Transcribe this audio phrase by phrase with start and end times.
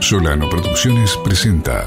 [0.00, 1.82] Solano Producciones presenta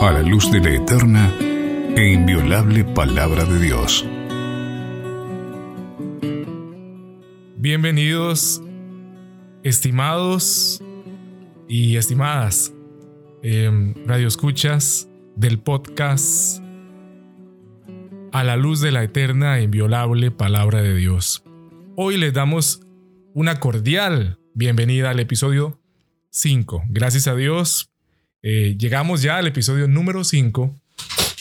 [0.00, 1.34] A la luz de la eterna
[1.96, 4.06] e inviolable palabra de Dios.
[7.56, 8.62] Bienvenidos,
[9.64, 10.80] estimados
[11.68, 12.72] y estimadas
[13.42, 16.62] eh, radioescuchas del podcast
[18.32, 21.42] A la luz de la eterna e inviolable palabra de Dios.
[21.96, 22.85] Hoy les damos
[23.36, 25.78] una cordial bienvenida al episodio
[26.30, 26.84] 5.
[26.88, 27.90] Gracias a Dios,
[28.40, 30.74] eh, llegamos ya al episodio número 5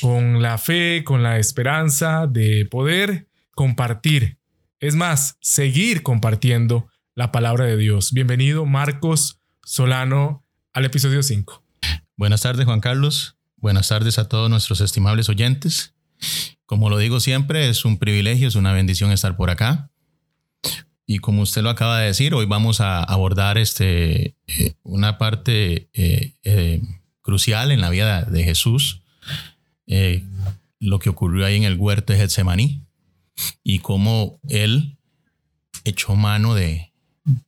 [0.02, 4.39] con la fe, con la esperanza de poder compartir.
[4.81, 8.12] Es más, seguir compartiendo la palabra de Dios.
[8.12, 11.64] Bienvenido Marcos Solano al episodio 5.
[12.17, 15.95] Buenas tardes Juan Carlos, buenas tardes a todos nuestros estimables oyentes.
[16.66, 19.91] Como lo digo siempre, es un privilegio, es una bendición estar por acá.
[21.08, 25.89] Y como usted lo acaba de decir, hoy vamos a abordar este, eh, una parte
[25.94, 26.81] eh, eh,
[27.22, 29.02] crucial en la vida de Jesús,
[30.80, 32.83] lo que ocurrió ahí en el huerto de Getsemaní
[33.64, 34.98] y cómo él
[35.83, 36.92] echó mano de,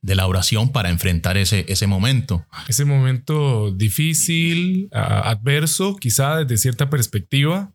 [0.02, 2.46] de la oración para enfrentar ese, ese momento.
[2.68, 7.72] Ese momento difícil, adverso, quizá desde cierta perspectiva,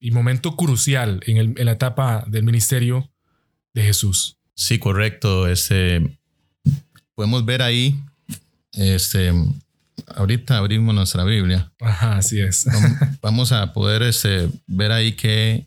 [0.00, 3.11] y momento crucial en, el, en la etapa del ministerio
[3.74, 4.38] de Jesús.
[4.54, 5.48] Sí, correcto.
[5.48, 6.18] Este,
[7.14, 7.98] podemos ver ahí,
[8.72, 9.32] este,
[10.06, 11.72] ahorita abrimos nuestra Biblia.
[11.80, 12.66] Ajá, así es.
[13.20, 15.66] Vamos a poder este, ver ahí que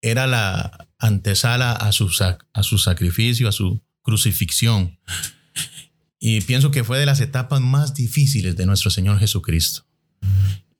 [0.00, 2.10] era la antesala a su,
[2.52, 4.98] a su sacrificio, a su crucifixión.
[6.18, 9.84] Y pienso que fue de las etapas más difíciles de nuestro Señor Jesucristo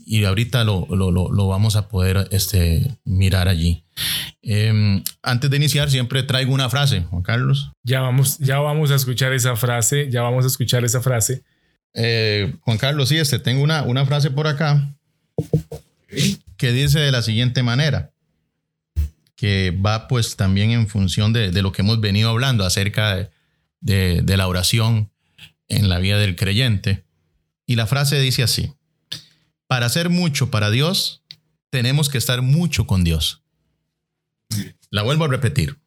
[0.06, 3.84] y ahorita lo, lo, lo, vamos a poder este, mirar allí.
[4.42, 7.72] Em, antes de iniciar, siempre traigo una frase, Juan Carlos.
[7.82, 11.42] Ya vamos, ya vamos a escuchar esa frase, ya vamos a escuchar esa frase.
[11.94, 14.94] Eh, Juan Carlos, sí, este, tengo una, una frase por acá
[16.56, 18.12] que dice de la siguiente manera,
[19.36, 23.30] que va pues también en función de, de lo que hemos venido hablando acerca de,
[23.80, 25.10] de, de la oración
[25.68, 27.04] en la vida del creyente.
[27.66, 28.74] Y la frase dice así
[29.66, 31.22] para hacer mucho para Dios,
[31.70, 33.42] tenemos que estar mucho con Dios.
[34.90, 35.78] La vuelvo a repetir.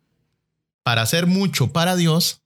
[0.84, 2.42] Para hacer mucho para Dios,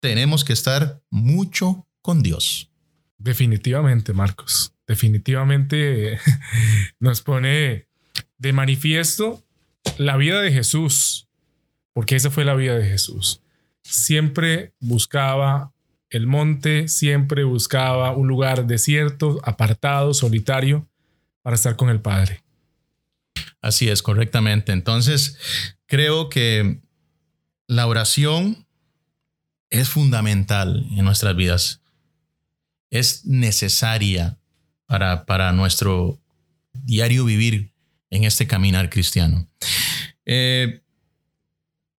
[0.00, 2.70] tenemos que estar mucho con Dios.
[3.18, 4.72] Definitivamente, Marcos.
[4.86, 6.18] Definitivamente
[7.00, 7.88] nos pone
[8.38, 9.44] de manifiesto
[9.96, 11.28] la vida de Jesús,
[11.92, 13.42] porque esa fue la vida de Jesús.
[13.82, 15.72] Siempre buscaba
[16.10, 20.88] el monte siempre buscaba un lugar desierto, apartado, solitario,
[21.42, 22.42] para estar con el Padre.
[23.60, 24.72] Así es, correctamente.
[24.72, 25.38] Entonces,
[25.86, 26.80] creo que
[27.66, 28.66] la oración
[29.70, 31.82] es fundamental en nuestras vidas.
[32.90, 34.38] Es necesaria
[34.86, 36.18] para, para nuestro
[36.72, 37.72] diario vivir
[38.10, 39.48] en este caminar cristiano.
[40.24, 40.82] Eh,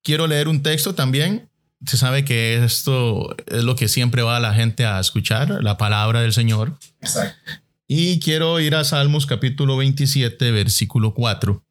[0.02, 1.50] quiero leer un texto también
[1.86, 5.76] se sabe que esto es lo que siempre va a la gente a escuchar, la
[5.76, 6.78] palabra del Señor.
[7.00, 7.38] Exacto.
[7.86, 11.64] Y quiero ir a Salmos capítulo 27, versículo 4.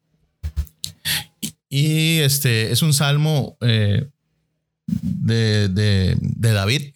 [1.68, 4.08] Y este es un salmo eh,
[4.86, 6.94] de, de, de David.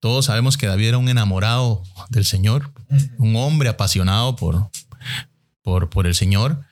[0.00, 2.70] Todos sabemos que David era un enamorado del Señor,
[3.18, 4.70] un hombre apasionado por,
[5.62, 6.64] por, por el Señor.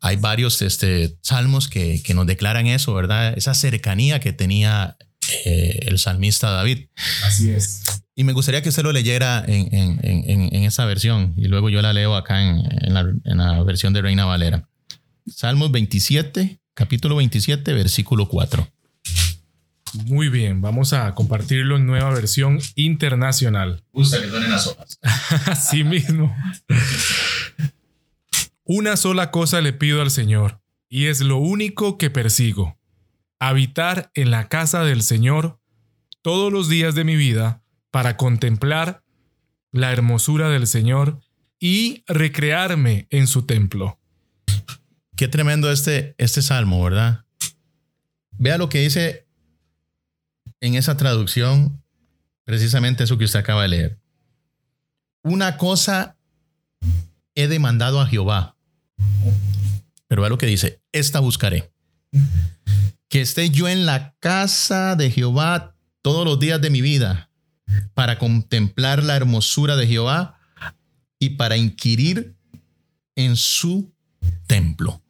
[0.00, 3.34] Hay varios este, salmos que, que, nos declaran eso, ¿verdad?
[3.36, 4.96] Esa cercanía que tenía
[5.44, 6.86] eh, el salmista David.
[7.24, 7.82] Así es.
[8.14, 11.68] Y me gustaría que usted lo leyera en, en, en, en esa versión y luego
[11.68, 12.62] yo la leo acá en,
[12.94, 14.68] la, la versión de Reina Valera.
[15.26, 18.66] Salmos 27, capítulo 27, versículo 4.
[20.04, 23.82] Muy bien, vamos a compartirlo en nueva versión internacional.
[23.92, 24.98] Gusta que suenen las hojas.
[25.46, 26.34] Así mismo.
[28.68, 32.80] Una sola cosa le pido al Señor, y es lo único que persigo,
[33.38, 35.60] habitar en la casa del Señor
[36.20, 39.04] todos los días de mi vida para contemplar
[39.70, 41.20] la hermosura del Señor
[41.60, 44.00] y recrearme en su templo.
[45.14, 47.24] Qué tremendo este, este salmo, ¿verdad?
[48.32, 49.28] Vea lo que dice
[50.58, 51.84] en esa traducción,
[52.42, 54.00] precisamente eso que usted acaba de leer.
[55.22, 56.18] Una cosa
[57.36, 58.55] he demandado a Jehová,
[60.08, 61.72] pero vea lo que dice, esta buscaré.
[63.08, 67.30] Que esté yo en la casa de Jehová todos los días de mi vida
[67.94, 70.38] para contemplar la hermosura de Jehová
[71.18, 72.36] y para inquirir
[73.16, 73.92] en su
[74.46, 75.02] templo.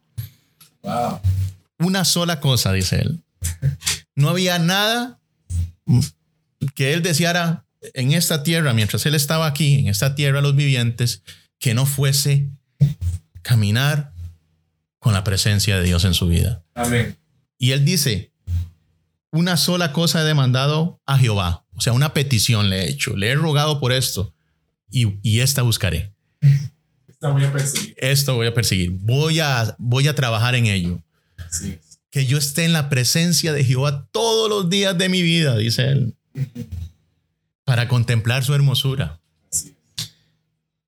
[1.79, 3.23] Una sola cosa, dice él.
[4.15, 5.19] No había nada
[6.73, 11.23] que él deseara en esta tierra, mientras él estaba aquí, en esta tierra, los vivientes,
[11.59, 12.49] que no fuese
[13.47, 14.11] caminar
[14.99, 16.65] con la presencia de Dios en su vida.
[16.75, 17.15] Amén.
[17.57, 18.33] Y él dice,
[19.31, 23.29] una sola cosa he demandado a Jehová, o sea, una petición le he hecho, le
[23.29, 24.33] he rogado por esto
[24.91, 26.13] y, y esta buscaré.
[27.07, 27.95] Esta voy a perseguir.
[27.97, 31.01] Esto voy a perseguir, voy a, voy a trabajar en ello.
[31.49, 31.79] Sí.
[32.11, 35.87] Que yo esté en la presencia de Jehová todos los días de mi vida, dice
[35.87, 36.15] él,
[37.63, 39.21] para contemplar su hermosura,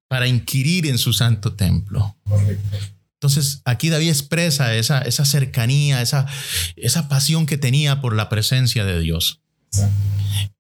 [0.10, 2.18] para inquirir en su santo templo.
[2.26, 2.78] Correcto.
[3.14, 6.26] Entonces, aquí David expresa esa, esa cercanía, esa,
[6.76, 9.42] esa pasión que tenía por la presencia de Dios.
[9.68, 9.96] Exacto.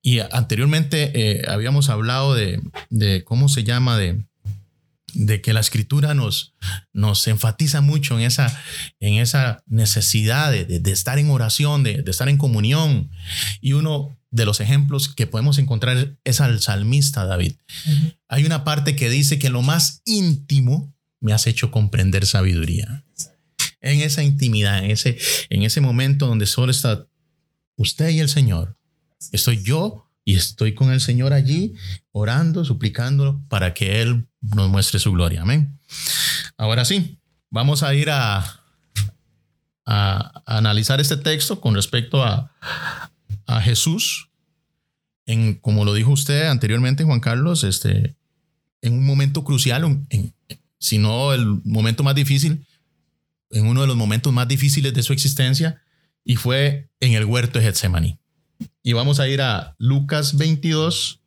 [0.01, 4.23] Y anteriormente eh, habíamos hablado de, de, cómo se llama, de,
[5.13, 6.53] de que la escritura nos,
[6.93, 8.61] nos enfatiza mucho en esa,
[8.99, 13.09] en esa necesidad de, de, de estar en oración, de, de, estar en comunión.
[13.61, 17.53] Y uno de los ejemplos que podemos encontrar es al salmista David.
[17.85, 18.17] Uh -huh.
[18.27, 23.03] Hay una parte que dice que lo más íntimo me has hecho comprender sabiduría.
[23.81, 25.17] En esa intimidad, en ese,
[25.49, 27.07] en ese momento donde solo está
[27.75, 28.77] usted y el Señor,
[29.31, 31.73] estoy yo y estoy con el Señor allí
[32.11, 35.41] orando, suplicándolo para que Él nos muestre su gloria.
[35.41, 35.79] Amén.
[36.57, 38.37] Ahora sí, vamos a ir a,
[39.85, 42.53] a, a analizar este texto con respecto a,
[43.49, 44.29] a Jesús.
[45.25, 48.15] En, como lo dijo usted anteriormente, Juan Carlos, este,
[48.81, 50.33] en un momento crucial, en,
[50.77, 52.65] sino el momento más difícil,
[53.51, 55.81] en uno de los momentos más difíciles de su existencia,
[56.23, 58.19] y fue en el huerto de Getsemaní.
[58.83, 61.21] Y vamos a ir a Lucas 22,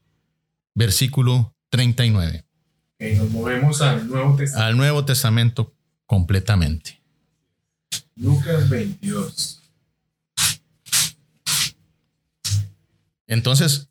[0.74, 2.44] versículo 39.
[2.94, 4.66] Okay, nos movemos al Nuevo Testamento.
[4.66, 5.74] Al Nuevo Testamento
[6.06, 7.00] completamente.
[8.16, 9.61] Lucas 22.
[13.32, 13.88] Entonces,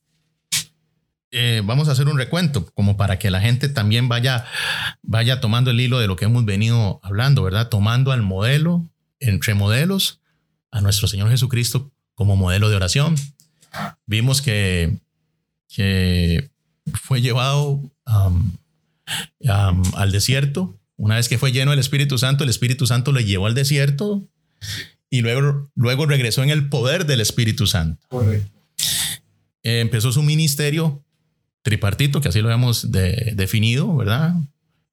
[1.31, 4.45] eh, vamos a hacer un recuento, como para que la gente también vaya,
[5.01, 7.69] vaya tomando el hilo de lo que hemos venido hablando, ¿verdad?
[7.69, 8.87] Tomando al modelo,
[9.19, 10.21] entre modelos,
[10.69, 13.15] a nuestro Señor Jesucristo como modelo de oración.
[14.05, 14.99] Vimos que,
[15.67, 16.51] que
[16.93, 18.51] fue llevado um,
[19.39, 20.77] um, al desierto.
[20.97, 24.23] Una vez que fue lleno del Espíritu Santo, el Espíritu Santo le llevó al desierto
[25.09, 28.05] y luego, luego regresó en el poder del Espíritu Santo.
[28.07, 28.60] Correcto.
[29.63, 31.03] Eh, empezó su ministerio
[31.61, 34.35] tripartito, que así lo hemos de, definido, ¿verdad?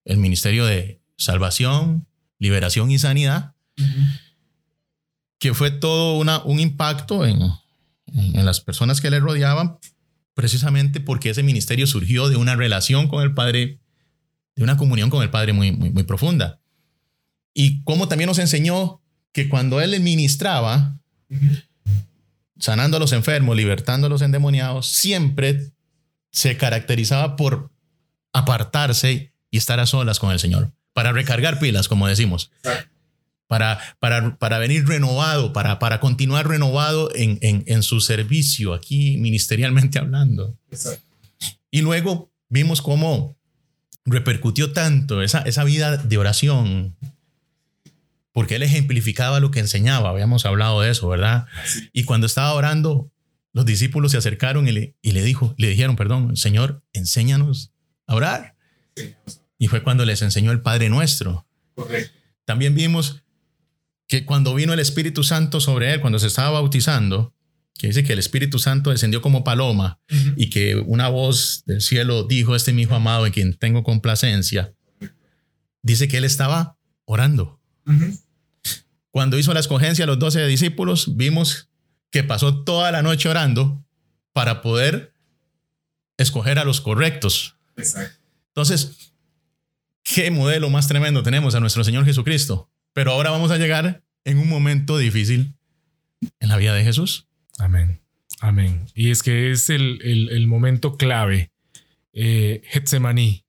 [0.04, 2.06] El ministerio de salvación,
[2.38, 3.54] liberación y sanidad,
[5.38, 7.40] que fue todo una, un impacto en,
[8.14, 9.78] en, las personas que le rodeaban,
[10.34, 13.80] precisamente porque ese ministerio surgió de una relación con el Padre,
[14.56, 16.60] de una comunión con el Padre muy, muy, profunda.
[17.54, 19.00] Y como también nos enseñó
[19.32, 20.98] que cuando Él ministraba,
[21.30, 21.67] uh -huh.
[22.58, 25.72] Sanando a los enfermos, libertando a los endemoniados, siempre
[26.30, 27.70] se caracterizaba por
[28.32, 32.50] apartarse y estar a solas con el Señor, para recargar pilas, como decimos,
[33.46, 39.98] para, para, para venir renovado, para, para continuar renovado en, en, su servicio, aquí ministerialmente
[39.98, 40.56] hablando.
[41.70, 43.36] Y luego vimos cómo
[44.04, 46.96] repercutió tanto esa, esa vida de oración,
[48.38, 51.46] porque él ejemplificaba lo que enseñaba, habíamos hablado de eso, ¿verdad?
[51.64, 51.90] Sí.
[51.92, 53.10] Y cuando estaba orando,
[53.52, 57.72] los discípulos se acercaron y le, y le, dijo, le dijeron, perdón, Señor, enséñanos
[58.06, 58.54] a orar.
[58.94, 59.16] Sí.
[59.58, 61.48] Y fue cuando les enseñó el Padre Nuestro.
[61.74, 62.16] Correcto.
[62.44, 63.24] También vimos
[64.06, 67.34] que cuando vino el Espíritu Santo sobre él, cuando se estaba bautizando,
[67.76, 70.34] que dice que el Espíritu Santo descendió como paloma Uh -huh.
[70.36, 73.82] y que una voz del cielo dijo, este es mi hijo amado en quien tengo
[73.82, 74.72] complacencia,
[75.82, 77.58] dice que él estaba orando.
[77.84, 78.18] Uh -huh.
[79.18, 81.68] Cuando hizo la escogencia a los doce discípulos, vimos
[82.12, 83.84] que pasó toda la noche orando
[84.32, 85.12] para poder
[86.16, 87.56] escoger a los correctos.
[87.76, 88.16] Exacto.
[88.50, 89.12] Entonces,
[90.04, 92.70] qué modelo más tremendo tenemos a nuestro Señor Jesucristo.
[92.92, 95.52] Pero ahora vamos a llegar en un momento difícil
[96.38, 97.26] en la vida de Jesús.
[97.58, 98.00] Amén.
[98.38, 98.86] Amén.
[98.94, 101.50] Y es que es el, el, el momento clave,
[102.12, 103.44] eh, Getsemaní.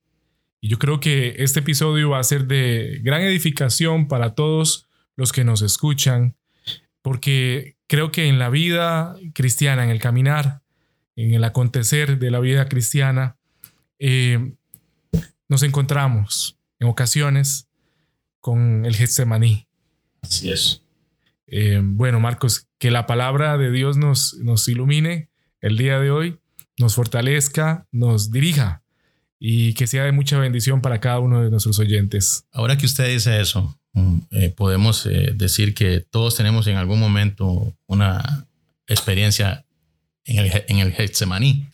[0.61, 4.88] Y yo creo que este episodio va a ser de gran edificación para todos
[5.19, 6.37] los que nos escuchan,
[7.01, 10.61] porque creo que en la vida cristiana, en el caminar,
[11.17, 13.35] en el acontecer de la vida cristiana,
[13.99, 14.53] eh,
[15.49, 17.67] nos encontramos en ocasiones
[18.39, 19.67] con el Getsemaní.
[20.21, 20.83] Así es.
[21.47, 26.39] Eh, bueno, Marcos, que la palabra de Dios nos, nos ilumine el día de hoy,
[26.77, 28.83] nos fortalezca, nos dirija
[29.39, 32.45] y que sea de mucha bendición para cada uno de nuestros oyentes.
[32.51, 33.79] Ahora que usted dice eso,
[34.31, 38.47] eh, podemos eh, decir que todos tenemos en algún momento una
[38.87, 39.65] experiencia
[40.25, 41.67] en el, en el Getsemaní.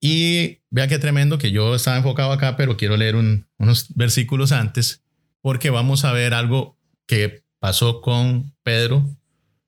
[0.00, 5.02] Y vea qué tremendo que yo estaba enfocado acá, pero quiero leer unos versículos antes,
[5.40, 9.08] porque vamos a ver algo que pasó con Pedro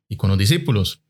[0.08, 1.00] y con los discípulos.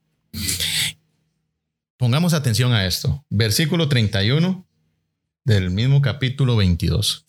[1.97, 3.25] Pongamos atención a esto.
[3.31, 4.67] Versículo 31
[5.45, 7.27] del mismo capítulo 22.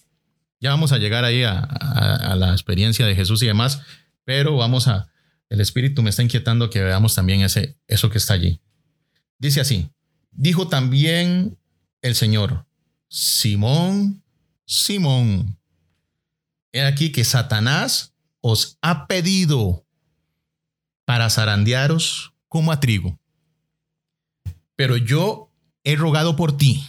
[0.62, 3.82] Ya vamos a llegar ahí a, la experiencia de Jesús y demás,
[4.24, 5.10] pero vamos a,
[5.50, 8.62] el Espíritu me está inquietando que veamos también ese, eso que está allí.
[9.38, 9.90] Dice así,
[10.32, 11.58] dijo también
[12.02, 12.66] el Señor,
[13.10, 14.24] Simón,
[14.66, 15.58] Simón,
[16.72, 19.86] he aquí que Satanás os ha pedido
[21.04, 23.20] para zarandearos como a trigo.
[24.76, 25.52] Pero yo
[25.84, 26.84] he rogado por ti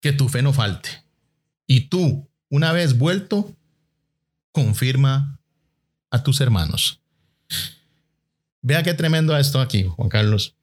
[0.00, 0.88] que tu fe no falte.
[1.66, 3.54] Y tú, una vez vuelto,
[4.52, 5.38] confirma
[6.10, 7.00] a tus hermanos.
[8.62, 10.56] Vea qué tremendo esto aquí, Juan Carlos.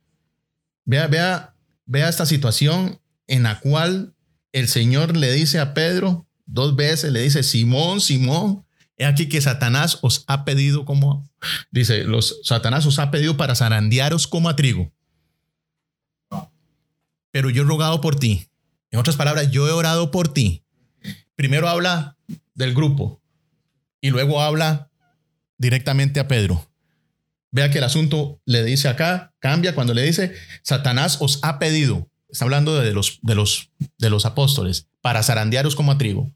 [0.86, 1.54] Vea, vea
[1.88, 4.14] Vea esta situación en la cual
[4.52, 8.66] el Señor le dice a Pedro dos veces, le dice, Simón, Simón,
[8.98, 11.30] he aquí que Satanás os ha pedido como,
[11.72, 14.92] dice, los Satanás os ha pedido para zarandearos como a trigo.
[17.32, 18.50] Pero yo he rogado por ti.
[18.92, 20.64] En otras palabras, yo he orado por ti.
[21.36, 22.18] Primero habla
[22.56, 23.22] del grupo
[24.02, 24.90] y luego habla
[25.58, 26.70] directamente a Pedro.
[27.52, 32.10] Vea que el asunto le dice acá, cambia cuando le dice, Satanás os ha pedido,
[32.30, 36.32] está hablando de los, de los, de los apóstoles, para zarandearos como a trigo.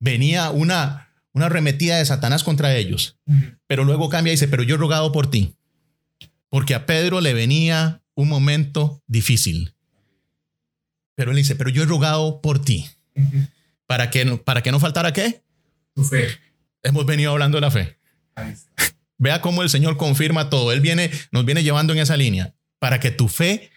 [0.00, 3.16] Venía una, una arremetida de Satanás contra ellos,
[3.66, 5.54] pero luego cambia y dice, pero yo he rogado por ti,
[6.48, 9.74] porque a Pedro le venía un momento difícil.
[11.20, 12.88] Pero él dice, pero yo he rogado por ti,
[13.86, 15.44] para, que, para que no faltara qué?
[15.94, 16.28] Tu fe.
[16.82, 17.98] Hemos venido hablando de la fe.
[19.18, 20.72] Vea cómo el Señor confirma todo.
[20.72, 23.70] Él viene, nos viene llevando en esa línea para que tu fe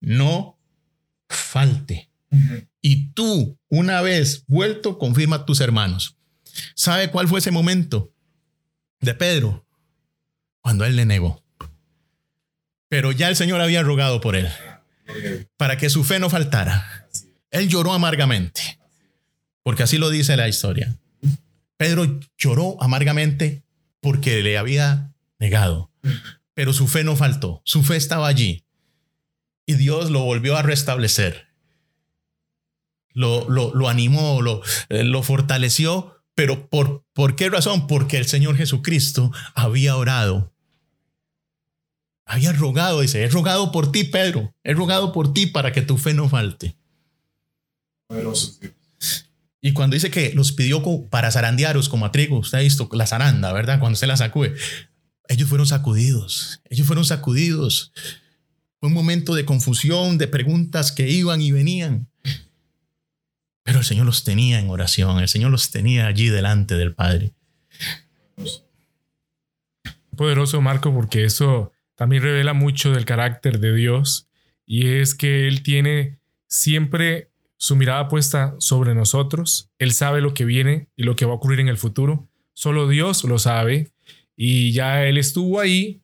[0.00, 0.58] no
[1.28, 2.08] falte.
[2.80, 6.16] Y tú, una vez vuelto, confirma a tus hermanos.
[6.74, 8.10] ¿Sabe cuál fue ese momento
[9.00, 9.66] de Pedro?
[10.62, 11.44] Cuando él le negó.
[12.88, 14.48] Pero ya el Señor había rogado por él
[15.56, 17.08] para que su fe no faltara.
[17.50, 18.78] Él lloró amargamente,
[19.62, 20.98] porque así lo dice la historia.
[21.76, 23.64] Pedro lloró amargamente
[24.00, 25.90] porque le había negado.
[26.54, 28.64] Pero su fe no faltó, su fe estaba allí.
[29.66, 31.48] Y Dios lo volvió a restablecer.
[33.10, 36.22] Lo, lo, animó, lo, eh, lo fortaleció.
[36.34, 37.86] Pero por, ¿por qué razón?
[37.86, 40.54] Porque el Señor Jesucristo había orado.
[42.26, 44.52] Había rogado, dice, he rogado por ti, Pedro.
[44.64, 46.76] He rogado por ti para que tu fe no falte.
[49.60, 53.06] Y cuando dice que los pidió para zarandearos como a trigo, usted ha visto la
[53.06, 53.78] zaranda, ¿verdad?
[53.78, 54.54] Cuando se la sacude.
[55.28, 57.92] Ellos fueron sacudidos, ellos fueron sacudidos.
[58.78, 62.08] Fue un momento de confusión, de preguntas que iban y venían.
[63.62, 67.34] Pero el Señor los tenía en oración, el Señor los tenía allí delante del Padre.
[70.16, 74.28] Poderoso Marco, porque eso también revela mucho del carácter de Dios
[74.66, 79.70] y es que Él tiene siempre su mirada puesta sobre nosotros.
[79.78, 82.28] Él sabe lo que viene y lo que va a ocurrir en el futuro.
[82.52, 83.90] Solo Dios lo sabe
[84.36, 86.02] y ya Él estuvo ahí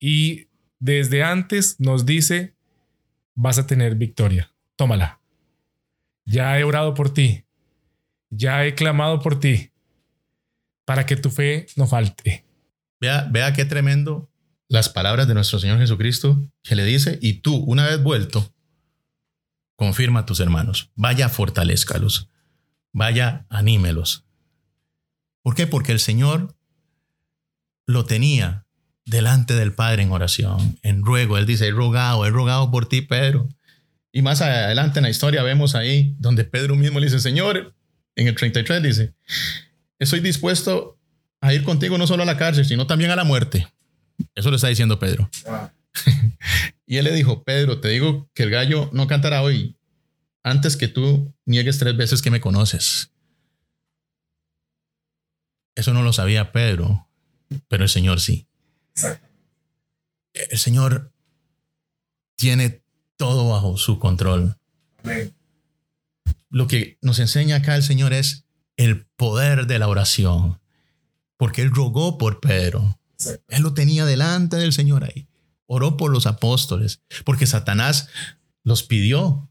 [0.00, 2.54] y desde antes nos dice,
[3.34, 5.20] vas a tener victoria, tómala.
[6.24, 7.44] Ya he orado por ti,
[8.30, 9.72] ya he clamado por ti,
[10.84, 12.44] para que tu fe no falte.
[13.00, 14.30] Vea, vea qué tremendo
[14.68, 18.52] las palabras de nuestro Señor Jesucristo que le dice, y tú, una vez vuelto,
[19.76, 22.28] confirma a tus hermanos, vaya, fortalezcalos,
[22.92, 24.24] vaya, anímelos.
[25.42, 25.66] ¿Por qué?
[25.66, 26.54] Porque el Señor
[27.86, 28.66] lo tenía
[29.06, 31.38] delante del Padre en oración, en ruego.
[31.38, 33.48] Él dice, he rogado, he rogado por ti, Pedro.
[34.12, 37.74] Y más adelante en la historia vemos ahí donde Pedro mismo le dice, Señor,
[38.16, 39.14] en el 33 dice,
[39.98, 40.98] estoy dispuesto
[41.40, 43.68] a ir contigo no solo a la cárcel, sino también a la muerte.
[44.34, 45.30] Eso le está diciendo Pedro.
[46.90, 49.76] Y él le dijo, Pedro, te digo que el gallo no cantará hoy
[50.42, 53.12] antes que tú niegues tres veces que me conoces.
[55.74, 57.06] Eso no lo sabía Pedro,
[57.68, 58.48] pero el Señor sí.
[60.32, 61.12] El Señor
[62.36, 62.82] tiene
[63.16, 64.56] todo bajo su control.
[66.48, 68.46] Lo que nos enseña acá el Señor es
[68.76, 70.58] el poder de la oración,
[71.36, 72.97] porque Él rogó por Pedro.
[73.48, 75.28] Él lo tenía delante del Señor ahí
[75.68, 78.08] oró por los apóstoles, porque Satanás
[78.64, 79.48] los pidió,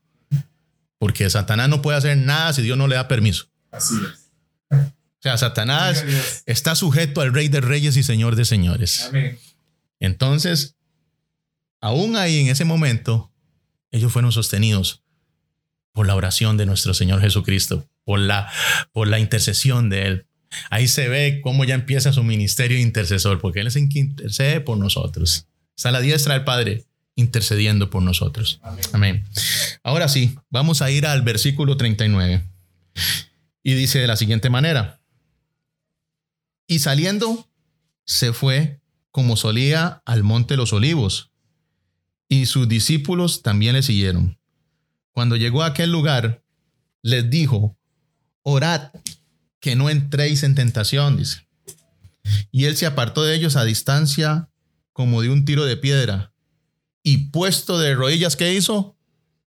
[0.97, 3.49] porque Satanás no puede hacer nada si Dios no le da permiso.
[3.71, 4.27] Así es.
[4.71, 6.03] O sea, Satanás
[6.45, 9.09] está sujeto al Rey de Reyes y Señor de Señores.
[9.99, 10.75] Entonces,
[11.81, 13.31] aún ahí en ese momento,
[13.91, 15.03] ellos fueron sostenidos
[15.91, 18.51] por la oración de nuestro Señor Jesucristo, por la,
[18.91, 20.27] por la intercesión de Él.
[20.69, 24.61] Ahí se ve cómo ya empieza su ministerio intercesor, porque Él es el que intercede
[24.61, 25.47] por nosotros.
[25.75, 26.85] Está la diestra del Padre
[27.15, 28.61] intercediendo por nosotros.
[28.93, 29.25] Amén.
[29.83, 32.43] Ahora sí, vamos a ir al versículo 39.
[33.63, 35.01] Y dice de la siguiente manera.
[36.67, 37.49] Y saliendo,
[38.05, 38.79] se fue
[39.11, 41.31] como solía al monte de los olivos,
[42.29, 44.37] y sus discípulos también le siguieron.
[45.11, 46.43] Cuando llegó a aquel lugar,
[47.01, 47.77] les dijo,
[48.43, 48.91] orad
[49.59, 51.47] que no entréis en tentación, dice.
[52.51, 54.49] Y él se apartó de ellos a distancia
[54.93, 56.33] como de un tiro de piedra,
[57.03, 58.97] y puesto de rodillas, ¿qué hizo?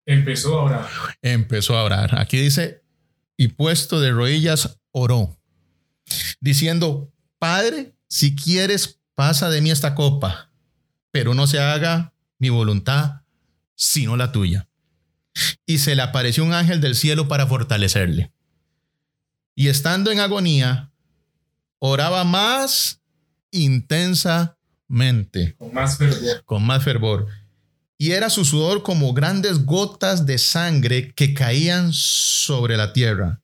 [0.06, 0.88] Empezó a orar.
[1.20, 2.18] Empezó a orar.
[2.18, 2.82] Aquí dice,
[3.36, 5.38] y puesto de rodillas, oró,
[6.40, 10.50] diciendo, Padre, si quieres, pasa de mí esta copa,
[11.10, 13.22] pero no se haga mi voluntad,
[13.74, 14.68] sino la tuya.
[15.66, 18.32] Y se le apareció un ángel del cielo para fortalecerle.
[19.54, 20.90] Y estando en agonía,
[21.78, 23.00] oraba más
[23.50, 24.56] intensamente.
[25.58, 26.44] Con más fervor.
[26.44, 27.26] Con más fervor.
[27.98, 33.42] Y era su sudor como grandes gotas de sangre que caían sobre la tierra.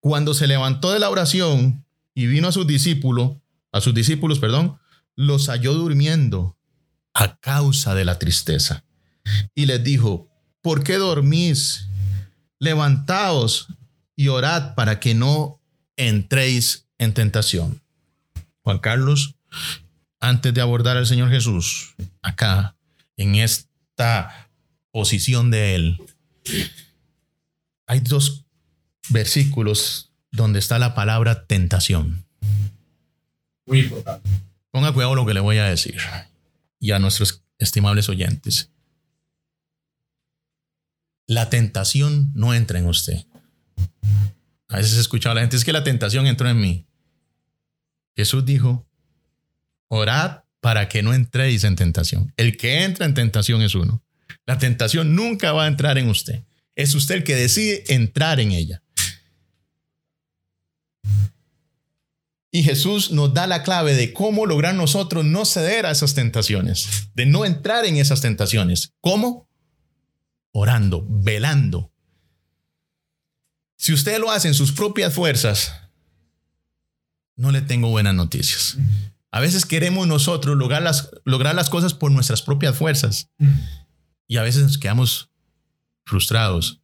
[0.00, 3.36] Cuando se levantó de la oración y vino a sus discípulos,
[3.72, 4.78] a sus discípulos, perdón,
[5.14, 6.56] los halló durmiendo
[7.12, 8.84] a causa de la tristeza.
[9.54, 10.30] Y les dijo,
[10.62, 11.88] ¿por qué dormís?
[12.58, 13.68] Levantaos
[14.16, 15.60] y orad para que no
[15.96, 17.82] entréis en tentación.
[18.62, 19.36] Juan Carlos,
[20.18, 22.74] antes de abordar al Señor Jesús, acá,
[23.16, 24.50] en esta
[24.90, 26.02] posición de Él,
[27.86, 28.44] hay dos
[29.10, 32.24] versículos donde está la palabra tentación.
[33.66, 34.28] Muy importante.
[34.70, 35.98] Ponga cuidado lo que le voy a decir
[36.78, 38.70] y a nuestros estimables oyentes.
[41.26, 43.26] La tentación no entra en usted.
[44.68, 46.86] A veces he escuchado a la gente, es que la tentación entró en mí.
[48.16, 48.88] Jesús dijo,
[49.88, 52.32] orad para que no entréis en tentación.
[52.36, 54.02] El que entra en tentación es uno.
[54.46, 56.44] La tentación nunca va a entrar en usted.
[56.74, 58.82] Es usted el que decide entrar en ella.
[62.50, 67.10] Y Jesús nos da la clave de cómo lograr nosotros no ceder a esas tentaciones,
[67.14, 68.92] de no entrar en esas tentaciones.
[69.00, 69.48] ¿Cómo?
[70.52, 71.92] Orando, velando.
[73.76, 75.72] Si usted lo hace en sus propias fuerzas,
[77.36, 78.78] no le tengo buenas noticias.
[79.30, 83.28] A veces queremos nosotros lograr las, lograr las cosas por nuestras propias fuerzas
[84.26, 85.30] y a veces nos quedamos
[86.04, 86.80] frustrados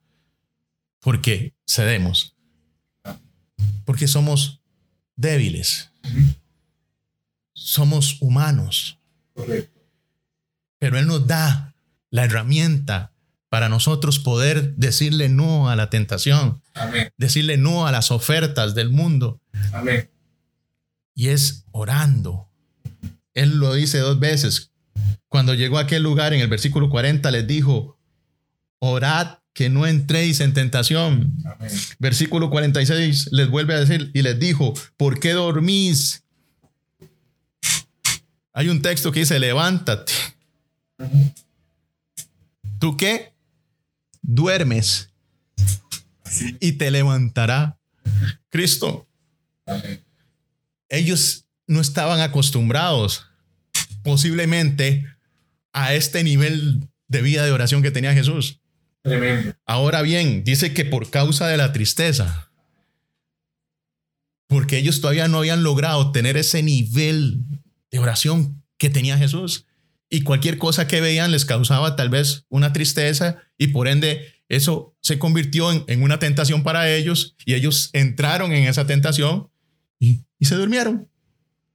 [1.00, 2.36] porque cedemos,
[3.84, 4.60] porque somos
[5.16, 5.90] débiles.
[7.54, 8.98] Somos humanos.
[10.78, 11.74] Pero Él nos da
[12.10, 13.11] la herramienta
[13.52, 16.62] para nosotros poder decirle no a la tentación,
[17.18, 19.42] decirle no a las ofertas del mundo.
[21.14, 22.48] Y es orando.
[23.34, 24.70] Él lo dice dos veces.
[25.28, 27.98] Cuando llegó a aquel lugar en el versículo 40 les dijo,
[28.78, 31.36] orad que no entréis en tentación.
[31.98, 36.24] Versículo 46 les vuelve a decir y les dijo, ¿por qué dormís?
[38.54, 40.14] Hay un texto que dice, levántate.
[42.78, 43.31] ¿Tú qué?
[44.22, 45.10] Duermes
[46.60, 47.78] y te levantará
[48.48, 49.06] Cristo.
[50.88, 53.26] Ellos no estaban acostumbrados
[54.02, 55.06] posiblemente
[55.72, 58.60] a este nivel de vida de oración que tenía Jesús.
[59.02, 59.54] Tremendo.
[59.66, 62.50] Ahora bien, dice que por causa de la tristeza,
[64.46, 67.42] porque ellos todavía no habían logrado tener ese nivel
[67.90, 69.66] de oración que tenía Jesús.
[70.12, 74.94] Y cualquier cosa que veían les causaba tal vez una tristeza y por ende eso
[75.00, 79.48] se convirtió en, una tentación para ellos y ellos entraron en esa tentación
[79.98, 81.08] y, y se durmieron.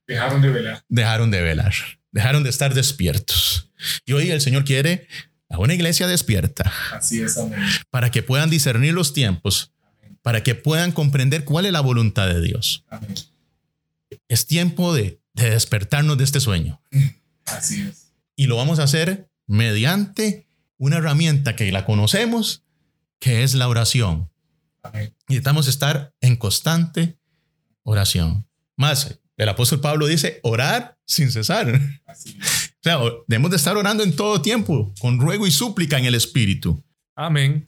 [0.06, 0.86] Dejaron de velar.
[0.88, 1.74] Dejaron de velar,
[2.12, 3.72] dejaron de estar despiertos.
[4.06, 5.08] Y hoy el Señor quiere
[5.50, 6.72] a una iglesia despierta.
[6.94, 7.60] Así es, amén.
[7.90, 9.74] Para que puedan discernir los tiempos,
[10.22, 12.86] para que puedan comprender cuál es la voluntad de Dios.
[12.90, 13.16] Amén.
[14.28, 16.84] Es tiempo de, de despertarnos de este sueño.
[17.48, 18.07] Así es.
[18.38, 20.48] Y lo vamos a hacer mediante
[20.78, 22.64] una herramienta que la conocemos,
[23.20, 24.30] que es la oración.
[24.84, 25.14] Amén.
[25.28, 27.18] Necesitamos estar en constante
[27.82, 28.48] oración.
[28.76, 31.82] Más, el apóstol Pablo dice, orar sin cesar.
[32.06, 32.74] Así es.
[32.76, 36.16] O sea, debemos de estar orando en todo tiempo, con ruego y súplica en el
[36.16, 36.82] Espíritu.
[37.16, 37.68] Amén.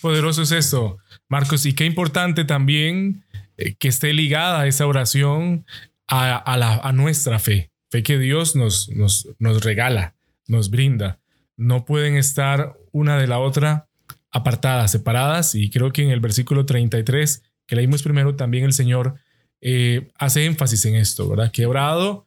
[0.00, 0.98] Poderoso es esto,
[1.28, 3.24] Marcos, y qué importante también
[3.58, 5.66] eh, que esté ligada esa oración
[6.08, 7.71] a, a la, a nuestra fe.
[7.92, 10.14] Fe que Dios nos, nos, nos regala,
[10.48, 11.20] nos brinda.
[11.58, 13.86] No pueden estar una de la otra
[14.30, 19.14] apartadas, separadas, y creo que en el versículo 33 que leímos primero, también el Señor
[19.60, 21.52] eh, hace énfasis en esto, ¿verdad?
[21.52, 22.26] Que he orado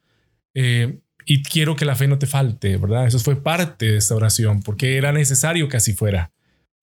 [0.54, 3.08] eh, y quiero que la fe no te falte, ¿verdad?
[3.08, 6.32] Eso fue parte de esta oración, porque era necesario que así fuera.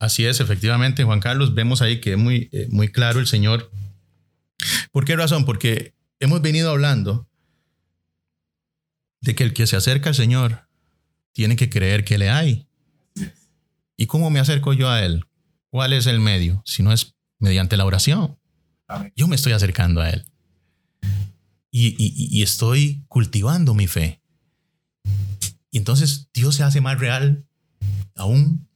[0.01, 3.71] Así es, efectivamente, Juan Carlos, vemos ahí que es muy, eh, muy claro el Señor.
[4.91, 5.45] ¿Por qué razón?
[5.45, 7.29] Porque hemos venido hablando
[9.23, 10.69] de que el que se acerca al Señor
[11.33, 12.67] tiene que creer que le hay.
[13.97, 15.25] ¿Y cómo me acerco yo a Él?
[15.71, 16.63] ¿Cuál es el medio?
[16.67, 18.37] Si no es mediante la oración.
[19.17, 20.27] Yo me estoy acercando a Él.
[21.71, 24.21] Y, estoy cultivando mi fe.
[25.71, 27.47] Y entonces Dios se hace más real
[28.15, 28.69] aún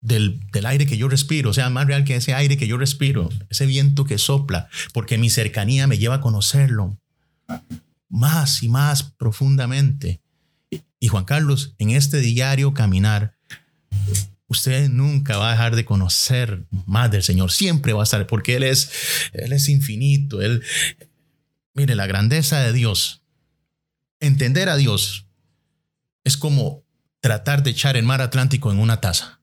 [0.00, 2.78] del, del, aire que yo respiro, o sea, más real que ese aire que yo
[2.78, 6.98] respiro, ese viento que sopla, porque mi cercanía me lleva a conocerlo
[8.10, 10.20] más y más profundamente.
[10.98, 13.38] Y Juan Carlos, en este diario caminar,
[14.48, 18.56] usted nunca va a dejar de conocer más del Señor, siempre va a estar, porque
[18.56, 18.90] Él es,
[19.32, 20.62] Él es infinito, Él,
[21.72, 23.22] mire, la grandeza de Dios,
[24.18, 25.26] entender a Dios
[26.24, 26.84] es como
[27.20, 29.40] tratar de echar el mar Atlántico en una taza.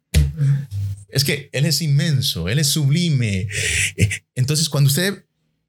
[1.09, 3.47] Es que Él es inmenso, Él es sublime.
[4.35, 5.25] Entonces, cuando usted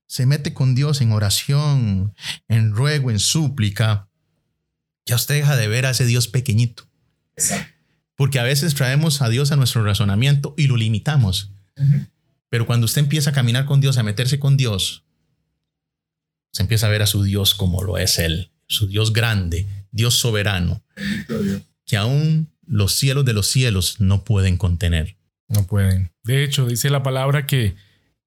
[0.09, 2.14] se mete con Dios en oración,
[2.49, 4.09] en ruego, en súplica,
[5.07, 6.88] ya usted deja de ver a ese Dios pequeñito.
[8.16, 11.53] Porque a veces traemos a Dios a nuestro razonamiento y lo limitamos.
[12.49, 15.05] Pero cuando usted empieza a caminar con Dios, a meterse con Dios,
[16.53, 20.14] se empieza a ver a su Dios como lo es Él, su Dios grande, Dios
[20.14, 20.83] soberano,
[21.85, 25.16] que aún los cielos de los cielos no pueden contener.
[25.49, 26.11] No pueden.
[26.25, 27.77] De hecho, dice la palabra que,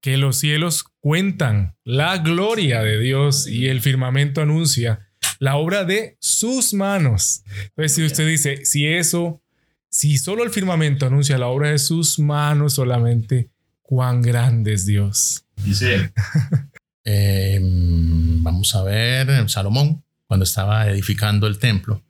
[0.02, 6.16] que los cielos cuentan la gloria de Dios y el firmamento anuncia la obra de
[6.20, 7.44] sus manos.
[7.68, 9.40] Entonces, si usted dice, si eso,
[9.88, 15.44] si solo el firmamento anuncia la obra de sus manos solamente, cuán grande es Dios.
[15.64, 16.12] Dice,
[17.04, 22.02] em, vamos a ver, Salomón, cuando estaba edificando el templo,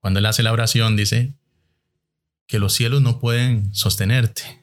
[0.00, 1.34] cuando él hace la oración, dice
[2.46, 4.62] que los cielos no pueden sostenerte,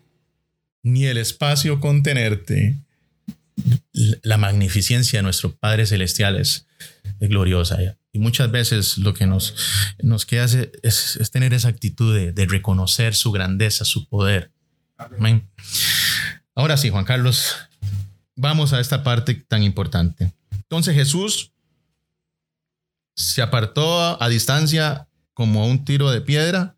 [0.85, 2.77] ni el espacio contenerte.
[4.21, 6.67] La magnificencia de nuestros padres celestiales
[7.19, 7.79] es gloriosa.
[8.11, 9.55] Y muchas veces lo que nos,
[10.03, 14.51] nos queda es, es, tener esa actitud de, de, reconocer su grandeza, su poder.
[14.97, 15.49] Amén.
[16.53, 17.55] Ahora sí, Juan Carlos,
[18.35, 20.33] vamos a esta parte tan importante.
[20.51, 21.51] Entonces Jesús
[23.15, 26.75] se apartó a distancia como un tiro de piedra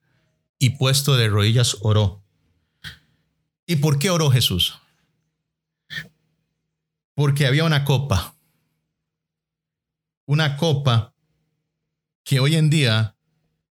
[0.59, 2.23] y puesto de rodillas oró.
[3.67, 4.79] ¿Y por qué oró Jesús?
[7.13, 8.35] Porque había una copa.
[10.25, 11.13] Una copa
[12.23, 13.17] que hoy en día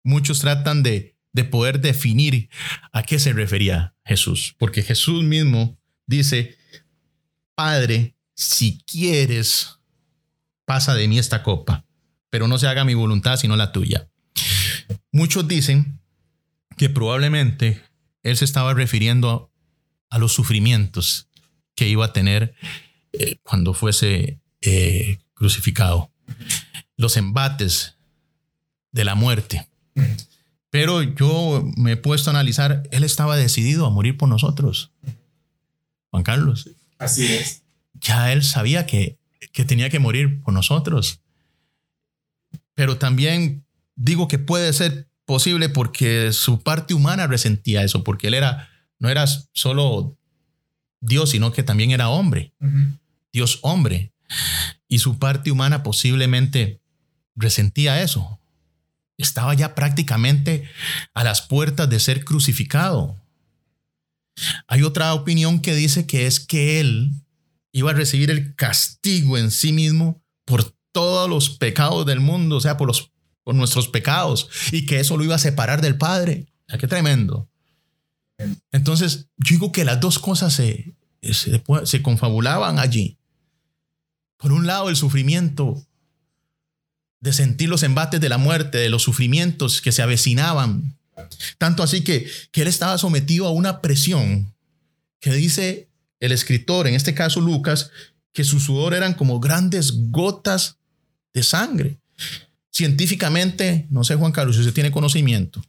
[0.03, 2.49] muchos tratan de, de poder definir
[2.91, 4.55] a qué se refería Jesús.
[4.57, 5.77] Porque Jesús mismo
[6.07, 6.57] dice,
[7.55, 9.79] Padre, si quieres,
[10.65, 11.85] pasa de mí esta copa,
[12.31, 14.09] pero no se haga mi voluntad sino la tuya.
[15.11, 15.99] Muchos dicen
[16.77, 17.83] que probablemente
[18.23, 19.52] él se estaba refiriendo
[20.13, 21.27] a los sufrimientos
[21.73, 22.53] que iba a tener
[23.13, 26.11] eh, cuando fuese eh, crucificado,
[26.97, 27.95] los embates
[28.91, 29.67] de la muerte.
[30.69, 34.91] Pero yo me he puesto a analizar, él estaba decidido a morir por nosotros.
[36.11, 36.69] Juan Carlos.
[36.99, 37.63] Así es.
[37.95, 39.17] Ya él sabía que,
[39.51, 41.21] que tenía que morir por nosotros.
[42.75, 48.35] Pero también digo que puede ser posible porque su parte humana resentía eso, porque él
[48.35, 48.69] era,
[49.03, 50.17] no era solo
[50.99, 52.53] Dios, sino que también era hombre.
[53.31, 54.11] Dios hombre.
[54.87, 56.81] Y su parte humana posiblemente
[57.35, 58.39] resentía eso
[59.17, 60.69] estaba ya prácticamente
[61.13, 63.15] a las puertas de ser crucificado.
[64.67, 67.11] Hay otra opinión que dice que es que él
[67.71, 72.61] iba a recibir el castigo en sí mismo por todos los pecados del mundo, o
[72.61, 73.11] sea, por, los,
[73.43, 76.47] por nuestros pecados, y que eso lo iba a separar del Padre.
[76.79, 77.49] qué tremendo.
[78.71, 80.95] Entonces, yo digo que las dos cosas se,
[81.31, 83.17] se, confabulaban allí.
[84.37, 85.85] Por un lado, el sufrimiento
[87.19, 90.97] de sentir los embates de la muerte, de los sufrimientos que se avecinaban.
[91.57, 94.53] Tanto así que, que él estaba sometido a una presión
[95.19, 97.91] que dice el escritor, en este caso Lucas,
[98.33, 100.77] que su sudor eran como grandes gotas
[101.33, 101.97] de sangre.
[102.71, 105.63] Científicamente, no sé Juan Carlos si usted tiene conocimiento,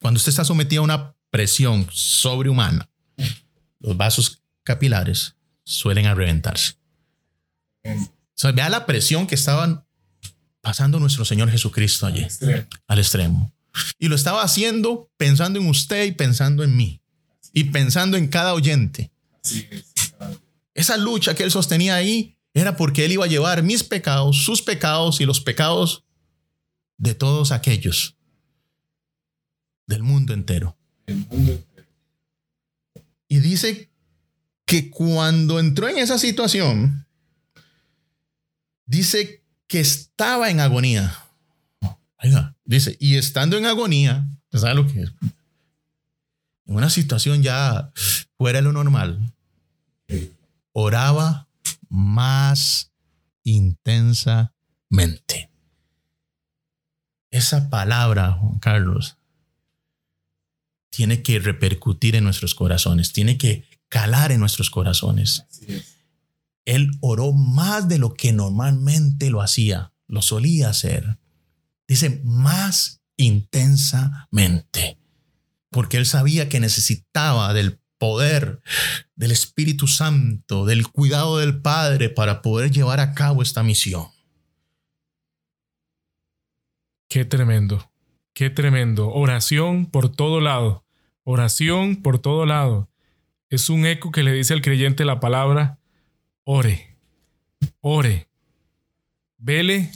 [0.00, 2.88] cuando usted está sometido a una presión sobrehumana,
[3.78, 6.74] los vasos capilares suelen a reventarse.
[7.84, 9.86] O sea, vea la presión que estaban
[10.60, 12.26] pasando nuestro Señor Jesucristo allí,
[12.86, 13.52] al extremo.
[13.98, 17.00] Y lo estaba haciendo pensando en usted y pensando en mí.
[17.52, 19.12] Y pensando en cada oyente.
[20.74, 24.62] Esa lucha que él sostenía ahí era porque él iba a llevar mis pecados, sus
[24.62, 26.04] pecados y los pecados
[26.98, 28.16] de todos aquellos
[29.86, 30.79] del mundo entero.
[33.28, 33.90] Y dice
[34.64, 37.06] que cuando entró en esa situación,
[38.86, 41.16] dice que estaba en agonía.
[42.64, 45.12] dice, y estando en agonía, ¿sabe lo que es?
[46.66, 47.92] En una situación ya
[48.36, 49.32] fuera de lo normal,
[50.72, 51.48] oraba
[51.88, 52.92] más
[53.44, 55.50] intensamente.
[57.30, 59.19] Esa palabra, Juan Carlos,
[60.90, 65.44] tiene que repercutir en nuestros corazones, tiene que calar en nuestros corazones.
[66.64, 71.18] Él oró más de lo que normalmente lo hacía, lo solía hacer.
[71.88, 74.98] Dice, más intensamente,
[75.70, 78.62] porque él sabía que necesitaba del poder
[79.14, 84.08] del Espíritu Santo, del cuidado del Padre para poder llevar a cabo esta misión.
[87.08, 87.89] Qué tremendo,
[88.40, 89.10] qué tremendo.
[89.10, 90.82] Oración por todo lado,
[91.24, 92.88] oración por todo lado.
[93.50, 95.78] Es un eco que le dice al creyente la palabra,
[96.44, 96.96] ore,
[97.82, 98.30] ore,
[99.36, 99.92] vele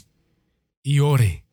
[0.82, 1.46] y ore.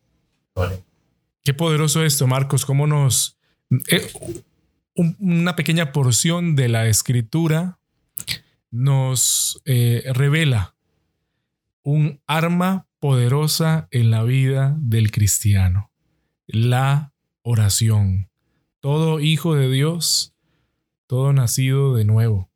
[1.45, 3.39] Qué poderoso esto, Marcos, cómo nos...
[3.87, 4.05] Eh,
[4.95, 7.79] una pequeña porción de la escritura
[8.69, 10.75] nos eh, revela
[11.83, 15.90] un arma poderosa en la vida del cristiano,
[16.51, 18.29] la oración.
[18.79, 20.33] Todo hijo de Dios,
[21.07, 22.49] todo nacido de nuevo,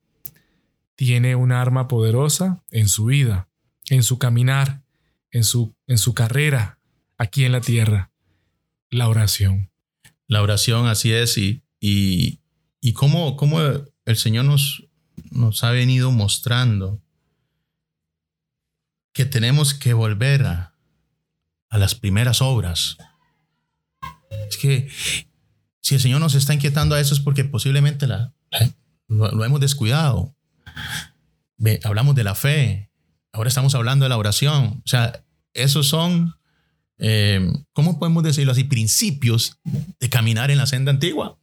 [0.96, 3.50] tiene un arma poderosa en su vida,
[3.90, 4.84] en su caminar,
[5.32, 6.80] en su, en su carrera
[7.18, 8.12] aquí en la tierra,
[8.90, 9.72] la oración.
[10.28, 12.40] La oración, así es, y y,
[12.82, 14.88] y cómo, cómo, el Señor nos,
[15.30, 17.00] nos ha venido mostrando
[19.14, 20.74] que tenemos que volver a,
[21.70, 22.98] a las primeras obras.
[24.50, 24.90] Es que
[25.82, 28.34] si el Señor nos está inquietando a eso es porque posiblemente la,
[29.08, 30.36] lo, hemos descuidado.
[31.84, 32.90] hablamos de la fe,
[33.32, 34.82] ahora estamos hablando de la oración.
[34.84, 36.36] O sea, esos son,
[36.98, 38.64] eh, ¿cómo podemos decirlo así?
[38.64, 39.60] Principios
[40.00, 41.38] de caminar en la senda antigua.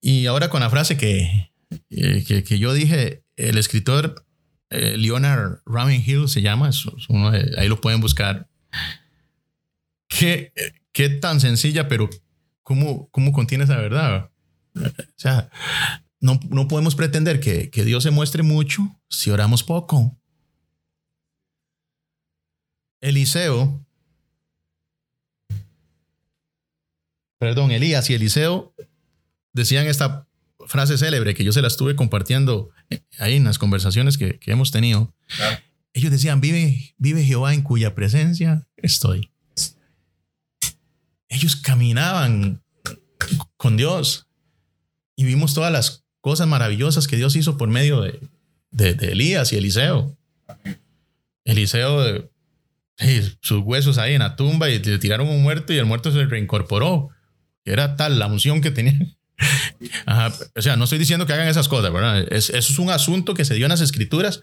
[0.00, 1.50] Y ahora con la frase que,
[1.90, 4.26] eh, que, yo dije, el escritor
[4.70, 5.60] eh, Leonard
[6.06, 6.70] Hill se llama,
[7.56, 8.48] ahí lo pueden buscar.
[10.18, 10.52] Qué,
[10.92, 12.08] qué tan sencilla, pero
[12.62, 14.30] ¿cómo, cómo contiene esa verdad?
[14.76, 14.80] O
[15.16, 15.50] sea,
[16.20, 20.18] no, no podemos pretender que, que Dios se muestre mucho si oramos poco.
[23.00, 23.84] Eliseo
[27.44, 28.74] perdón, Elías y Eliseo
[29.52, 30.26] decían esta
[30.66, 32.70] frase célebre que yo se la estuve compartiendo
[33.18, 35.14] ahí en las conversaciones que, hemos tenido.
[35.92, 39.30] Ellos decían, vive, vive Jehová en cuya presencia estoy.
[41.56, 42.62] Caminaban
[43.56, 44.26] con Dios
[45.16, 48.20] y vimos todas las cosas maravillosas que Dios hizo por medio de,
[48.70, 50.16] de, Elías y Eliseo.
[51.44, 52.30] Eliseo,
[53.40, 56.24] sus huesos ahí en la tumba y le tiraron un muerto y el muerto se
[56.26, 57.10] reincorporó
[57.64, 58.98] era tal la unción que tenía.
[60.54, 62.20] O sea, no estoy diciendo que hagan esas cosas, ¿verdad?
[62.32, 64.40] Es, eso es un asunto que se dio en las escrituras,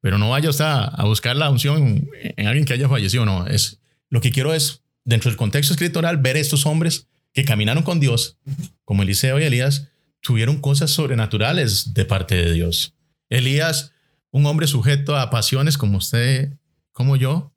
[0.00, 3.46] pero no vaya usted a, buscar la unción en alguien que haya fallecido, no.
[3.48, 8.00] Es, lo que quiero es, dentro del contexto escritural, ver estos hombres que caminaron con
[8.00, 8.38] Dios,
[8.84, 9.88] como Eliseo y Elías,
[10.20, 12.94] tuvieron cosas sobrenaturales de parte de Dios.
[13.28, 13.92] Elías,
[14.30, 16.52] un hombre sujeto a pasiones como usted,
[16.92, 17.52] como yo,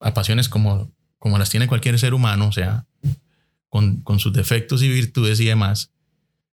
[0.00, 2.86] a pasiones como, como las tiene cualquier ser humano, o sea,
[3.68, 5.92] con, sus defectos y virtudes y demás,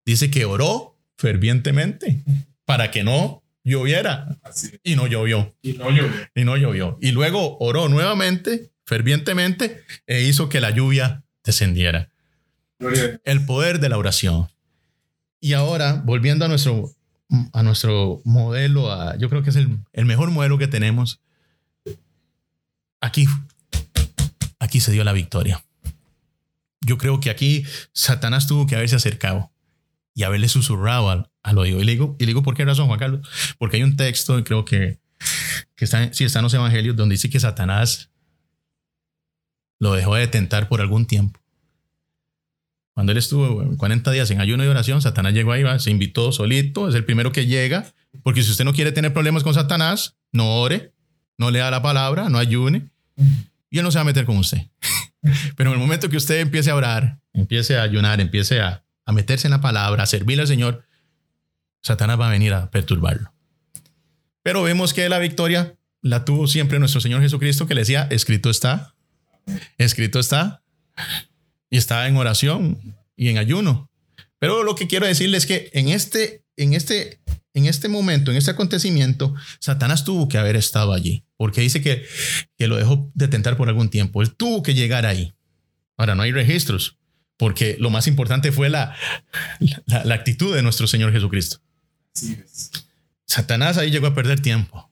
[0.05, 2.23] dice que oró fervientemente
[2.65, 4.37] para que no lloviera.
[4.83, 5.55] Y no llovió.
[5.61, 6.11] Y no llovió.
[6.35, 6.97] Y no llovió.
[7.01, 12.09] Y luego oró nuevamente, fervientemente, e hizo que la lluvia descendiera.
[13.23, 14.47] El poder de la oración.
[15.39, 16.91] Y ahora, volviendo a nuestro,
[17.53, 21.21] a nuestro modelo, a, yo creo que es el, el mejor modelo que tenemos.
[23.01, 23.27] Aquí,
[24.59, 25.63] aquí se dio la victoria.
[26.81, 29.51] Yo creo que aquí Satanás tuvo que haberse acercado
[30.13, 31.79] y haberle susurrado al, al oído.
[31.79, 33.27] Y le, digo, y digo, ¿por qué razón, Juan Carlos?
[33.57, 34.99] Porque hay un texto, creo que,
[35.75, 38.09] que está, sí, está en los evangelios, donde dice que Satanás
[39.79, 41.39] lo dejó de tentar por algún tiempo.
[42.93, 46.87] Cuando él estuvo 40 días en ayuno y oración, Satanás llegó ahí, se invitó solito,
[46.87, 50.61] es el primero que llega, porque si usted no quiere tener problemas con Satanás, no
[50.61, 50.93] ore,
[51.37, 52.89] no lea la palabra, no ayune,
[53.69, 54.61] y Él no se va a meter con usted.
[55.57, 59.11] Pero en el momento que usted empiece a orar, empiece a ayunar, empiece a, a
[59.11, 60.85] meterse en la palabra, a servirle al Señor,
[61.81, 63.33] Satanás va a venir a perturbarlo.
[64.41, 68.49] Pero vemos que la victoria la tuvo siempre nuestro Señor Jesucristo que le decía, escrito
[68.49, 68.94] está,
[69.77, 70.63] escrito está,
[71.69, 72.79] y está en oración
[73.15, 73.89] y en ayuno.
[74.39, 77.19] Pero lo que quiero decirles es que en este, en este,
[77.53, 82.05] en este momento, en este acontecimiento, Satanás tuvo que haber estado allí, porque dice que,
[82.57, 84.21] que lo dejó de tentar por algún tiempo.
[84.21, 85.33] Él tuvo que llegar ahí.
[85.97, 86.97] Ahora, no hay registros,
[87.37, 88.95] porque lo más importante fue la,
[89.85, 91.61] la, la actitud de nuestro Señor Jesucristo.
[93.25, 94.91] Satanás ahí llegó a perder tiempo.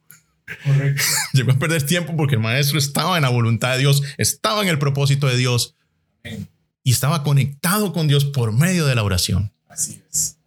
[0.64, 1.04] Correcto.
[1.34, 4.70] Llegó a perder tiempo porque el maestro estaba en la voluntad de Dios, estaba en
[4.70, 5.76] el propósito de Dios
[6.84, 9.54] y estaba conectado con Dios por medio de la oración.
[9.68, 10.38] Así es.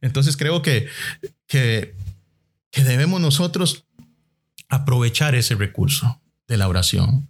[0.00, 0.88] Entonces creo que,
[1.46, 1.94] que,
[2.70, 3.84] que debemos nosotros
[4.68, 7.28] aprovechar ese recurso de la oración.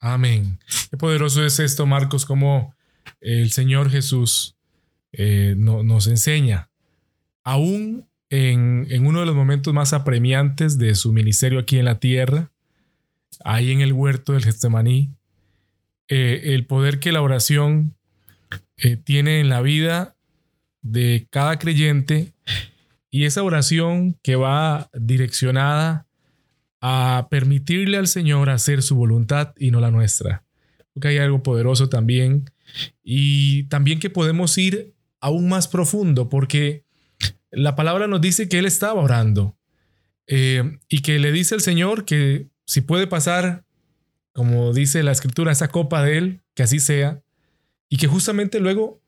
[0.00, 0.58] Amén.
[0.90, 2.74] Qué poderoso es esto, Marcos, como
[3.20, 4.56] el Señor Jesús
[5.12, 6.70] eh, no, nos enseña,
[7.44, 12.50] aún en, uno de los momentos más apremiantes de su ministerio aquí en la tierra,
[13.44, 15.10] ahí en el huerto del Getsemaní,
[16.08, 17.94] eh, el poder que la oración
[18.78, 20.16] eh, tiene en la vida
[20.80, 22.32] de cada creyente
[23.10, 26.06] y esa oración que va direccionada
[26.80, 30.42] a permitirle al Señor hacer su voluntad y no la nuestra.
[30.94, 32.50] Porque hay algo poderoso también
[33.04, 36.81] y también que podemos ir aún más profundo porque
[37.52, 39.56] la palabra nos dice que Él estaba orando
[40.26, 43.64] eh, y que le dice al Señor que si puede pasar,
[44.32, 47.22] como dice la escritura, esa copa de Él, que así sea,
[47.88, 49.02] y que justamente luego,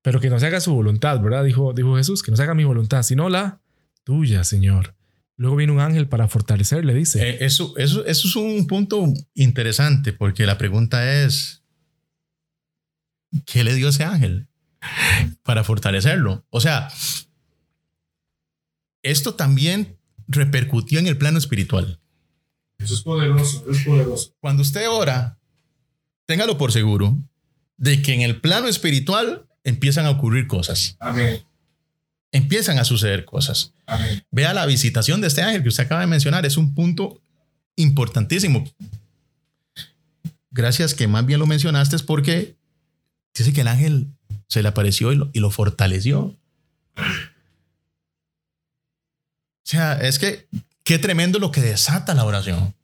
[0.00, 1.44] pero que no se haga su voluntad, ¿verdad?
[1.44, 3.60] Dijo, dijo Jesús, que no se haga mi voluntad, sino la
[4.04, 4.94] tuya, Señor.
[5.36, 7.28] Luego viene un ángel para fortalecer, le dice.
[7.28, 11.62] Eh, eso, eso, eso es un punto interesante porque la pregunta es,
[13.44, 14.48] ¿qué le dio ese ángel
[15.42, 16.46] para fortalecerlo?
[16.50, 16.88] O sea,
[19.04, 22.00] esto también repercutió en el plano espiritual.
[22.78, 24.34] Eso es poderoso, es poderoso.
[24.40, 25.38] Cuando usted ora,
[26.26, 27.16] téngalo por seguro
[27.76, 30.96] de que en el plano espiritual empiezan a ocurrir cosas.
[30.98, 31.42] Amén.
[32.32, 33.72] Empiezan a suceder cosas.
[33.86, 34.24] Amén.
[34.30, 37.20] Vea la visitación de este ángel que usted acaba de mencionar, es un punto
[37.76, 38.64] importantísimo.
[40.50, 42.56] Gracias que más bien lo mencionaste es porque
[43.34, 44.08] dice que el ángel
[44.48, 46.36] se le apareció y lo, y lo fortaleció.
[49.64, 50.46] O sea, es que
[50.82, 52.74] qué tremendo lo que desata la oración.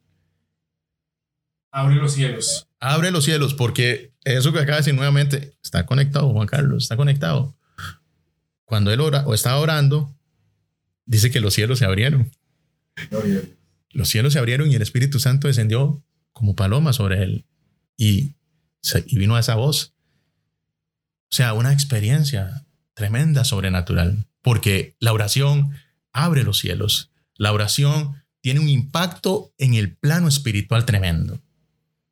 [1.71, 2.67] Abre los cielos.
[2.79, 6.97] Abre los cielos, porque eso que acaba de decir nuevamente está conectado, Juan Carlos, está
[6.97, 7.55] conectado.
[8.65, 10.11] Cuando él ora o estaba orando,
[11.05, 12.31] dice que los cielos se abrieron.
[13.91, 17.45] Los cielos se abrieron y el Espíritu Santo descendió como paloma sobre él
[17.95, 18.33] y,
[19.05, 19.93] y vino a esa voz.
[21.29, 22.65] O sea, una experiencia
[22.95, 25.71] tremenda, sobrenatural, porque la oración
[26.13, 27.11] abre los cielos.
[27.35, 31.41] La oración tiene un impacto en el plano espiritual tremendo.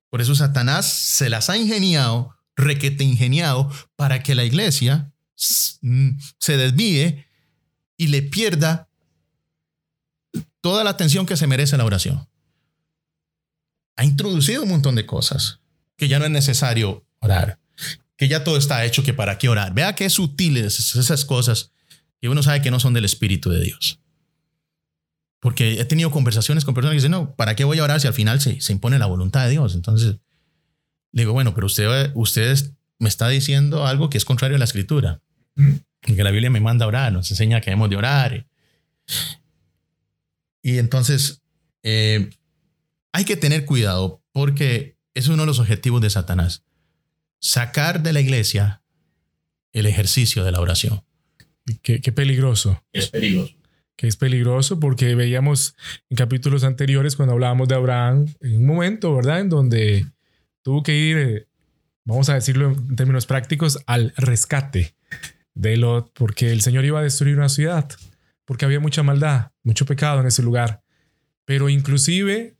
[0.09, 7.25] Por eso Satanás se las ha ingeniado, requete ingeniado, para que la iglesia se desvíe
[7.97, 8.89] y le pierda
[10.62, 12.27] toda la atención que se merece la oración.
[13.95, 15.59] Ha introducido un montón de cosas
[15.95, 17.59] que ya no es necesario orar,
[18.15, 19.73] que ya todo está hecho, que para qué orar.
[19.73, 21.71] Vea qué sutiles esas cosas
[22.21, 23.99] que uno sabe que no son del Espíritu de Dios.
[25.39, 28.08] Porque he tenido conversaciones con personas que dicen, no, ¿para qué voy a orar si
[28.08, 29.73] al final se, se impone la voluntad de Dios?
[29.73, 30.17] Entonces,
[31.12, 34.65] le digo, bueno, pero usted, usted me está diciendo algo que es contrario a la
[34.65, 35.21] escritura.
[35.55, 38.47] Y que la Biblia me manda a orar, nos enseña que hemos de orar.
[40.62, 41.41] Y entonces,
[41.84, 42.29] eh,
[43.12, 46.63] hay que tener cuidado porque es uno de los objetivos de Satanás.
[47.39, 48.83] Sacar de la iglesia
[49.71, 51.04] el ejercicio de la oración.
[51.81, 52.83] Qué, qué peligroso.
[52.91, 53.59] Es peligroso
[53.99, 55.75] que es peligroso porque veíamos
[56.09, 59.41] en capítulos anteriores cuando hablábamos de Abraham, en un momento, ¿verdad?
[59.41, 60.05] En donde
[60.61, 61.49] tuvo que ir,
[62.05, 64.95] vamos a decirlo en términos prácticos, al rescate
[65.53, 67.89] de Lot, porque el Señor iba a destruir una ciudad,
[68.45, 70.81] porque había mucha maldad, mucho pecado en ese lugar.
[71.43, 72.55] Pero inclusive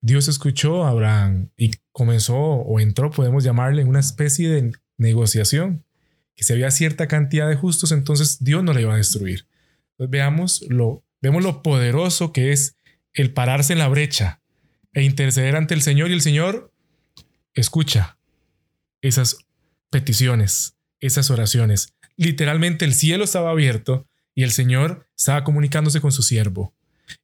[0.00, 5.84] Dios escuchó a Abraham y comenzó o entró, podemos llamarle, en una especie de negociación,
[6.38, 9.48] que si había cierta cantidad de justos, entonces Dios no le iba a destruir.
[9.90, 12.76] Entonces veamos lo, vemos lo poderoso que es
[13.12, 14.40] el pararse en la brecha
[14.92, 16.72] e interceder ante el Señor y el Señor
[17.54, 18.18] escucha
[19.02, 19.38] esas
[19.90, 21.96] peticiones, esas oraciones.
[22.16, 26.72] Literalmente el cielo estaba abierto y el Señor estaba comunicándose con su siervo.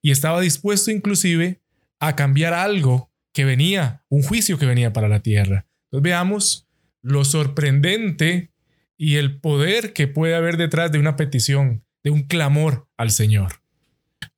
[0.03, 1.61] y estaba dispuesto inclusive
[2.01, 5.67] a cambiar algo que venía, un juicio que venía para la tierra.
[5.85, 6.67] Entonces veamos
[7.01, 8.54] lo sorprendente
[8.97, 13.61] y el poder que puede haber detrás de una petición, de un clamor al Señor.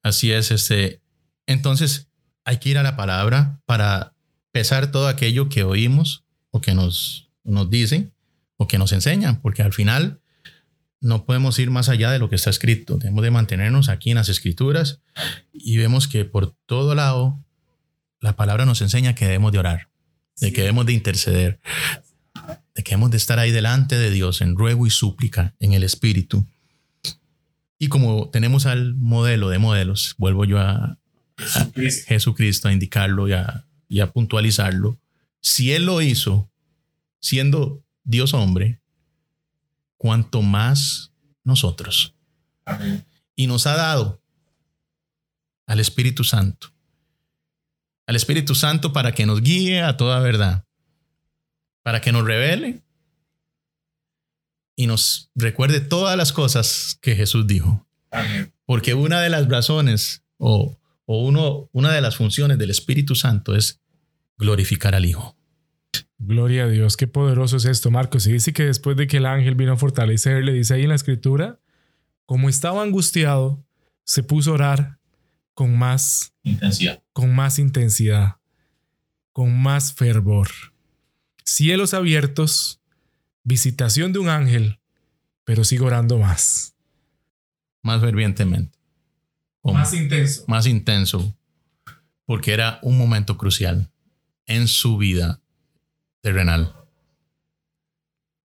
[0.02, 1.00] Así es, este.
[1.46, 2.08] Entonces,
[2.44, 4.14] hay que ir a la palabra para
[4.52, 8.12] pesar todo aquello que oímos o que nos, nos dicen
[8.56, 10.20] o que nos enseñan, porque al final
[11.00, 12.96] no podemos ir más allá de lo que está escrito.
[12.96, 15.00] Debemos de mantenernos aquí en las escrituras
[15.52, 17.44] y vemos que por todo lado
[18.20, 19.88] la palabra nos enseña que debemos de orar,
[20.40, 21.60] de que debemos de interceder,
[22.74, 25.82] de que debemos de estar ahí delante de Dios en ruego y súplica en el
[25.82, 26.46] Espíritu.
[27.78, 30.98] Y como tenemos al modelo de modelos, vuelvo yo a,
[32.06, 32.68] Jesucristo.
[32.68, 34.98] a indicarlo y a, y a puntualizarlo.
[35.40, 36.50] Si Él lo hizo
[37.20, 38.80] siendo Dios hombre,
[39.96, 41.12] cuanto más
[41.44, 42.14] nosotros.
[43.34, 44.22] Y nos ha dado
[45.66, 46.68] al Espíritu Santo.
[48.06, 50.65] Al Espíritu Santo para que nos guíe a toda verdad.
[51.86, 52.82] Para que nos revele
[54.74, 57.86] y nos recuerde todas las cosas que Jesús dijo.
[58.64, 63.54] Porque una de las razones o, o uno, una de las funciones del Espíritu Santo
[63.54, 63.80] es
[64.36, 65.36] glorificar al Hijo.
[66.18, 68.26] Gloria a Dios, qué poderoso es esto, Marcos.
[68.26, 70.96] Y dice que después de que el ángel vino a fortalecerle, dice ahí en la
[70.96, 71.60] escritura,
[72.24, 73.64] como estaba angustiado,
[74.02, 74.98] se puso a orar
[75.54, 78.38] con más intensidad, con más intensidad,
[79.30, 80.48] con más fervor.
[81.46, 82.80] Cielos abiertos,
[83.44, 84.80] visitación de un ángel,
[85.44, 86.74] pero sigo orando más.
[87.82, 88.76] Más fervientemente.
[89.62, 90.44] más intenso.
[90.48, 91.36] Más intenso,
[92.24, 93.88] porque era un momento crucial
[94.46, 95.40] en su vida
[96.20, 96.74] terrenal.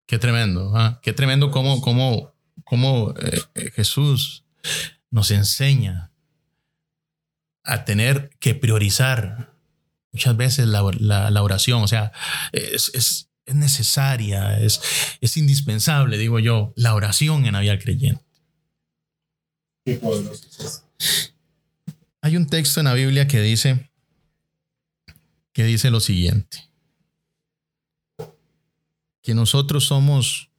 [0.06, 1.00] Qué tremendo, ¿ah?
[1.02, 4.46] qué tremendo cómo, cómo, cómo eh, eh, Jesús
[5.10, 6.12] nos enseña
[7.64, 9.51] a tener que priorizar
[10.12, 10.84] muchas veces la,
[11.42, 11.84] oración.
[11.84, 12.12] O sea,
[12.52, 14.82] es, es, necesaria, es,
[15.20, 18.24] es indispensable, digo yo, la oración en la vida creyente.
[19.84, 20.00] Qué
[22.22, 23.92] Hay un texto en la Biblia que dice,
[25.52, 26.72] que dice lo siguiente
[29.22, 30.50] que nosotros somos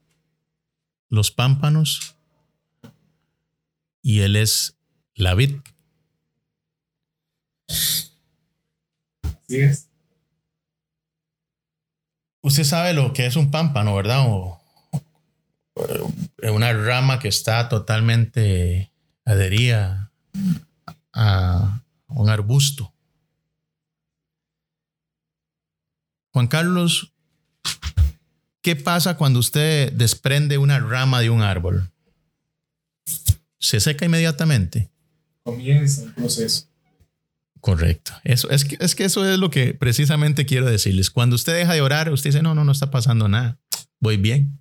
[1.09, 2.17] los pámpanos
[4.03, 4.77] y Él es
[5.15, 5.57] la vid.
[12.43, 14.27] Usted sabe lo que es un pámpano, ¿verdad?
[14.27, 14.61] O,
[16.43, 18.93] una rama que está totalmente
[19.25, 20.13] adherida
[21.13, 22.93] a un arbusto.
[26.33, 27.13] Juan Carlos
[28.63, 31.91] ¿Qué pasa cuando usted desprende una rama de un árbol?
[33.59, 34.89] ¿Se seca inmediatamente?
[35.43, 36.69] Comienza el proceso.
[37.63, 38.13] Correcto.
[38.25, 41.11] Eso, es, que, es que eso es lo que precisamente quiero decirles.
[41.11, 43.59] Cuando usted deja de orar, usted dice, no, no, no está pasando nada.
[43.99, 44.61] Voy bien.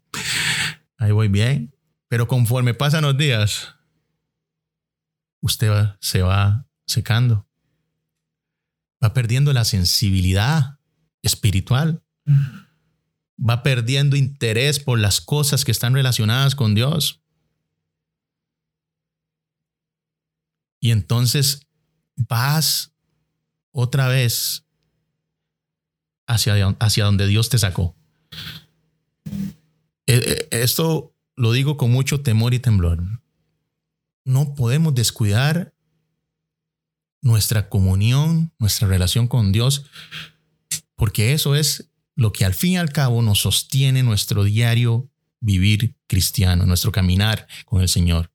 [0.98, 1.76] Ahí voy bien.
[2.08, 3.76] Pero conforme pasan los días,
[5.42, 7.50] usted se va secando.
[9.04, 10.80] Va perdiendo la sensibilidad
[11.22, 12.02] espiritual
[13.42, 17.24] va perdiendo interés por las cosas que están relacionadas con Dios.
[20.80, 21.68] Y entonces
[22.16, 22.91] vas
[23.72, 24.66] otra vez
[26.28, 27.96] hacia, hacia donde Dios te sacó.
[30.08, 33.02] E, e, esto lo digo con mucho temor y temblor.
[34.26, 35.74] No podemos descuidar
[37.22, 39.86] nuestra comunión, nuestra relación con Dios,
[40.96, 45.10] porque eso es lo que al fin y al cabo nos sostiene nuestro diario
[45.40, 48.32] vivir cristiano, nuestro caminar con el Señor.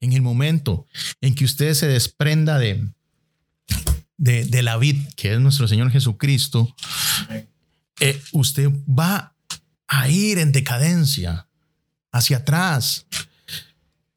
[0.00, 0.86] En el momento
[1.20, 2.92] en que usted se desprenda de,
[4.20, 6.74] de, la vid, que es nuestro Señor Jesucristo,
[8.00, 9.34] eh, usted va
[9.88, 11.48] a ir en decadencia
[12.12, 13.06] hacia atrás.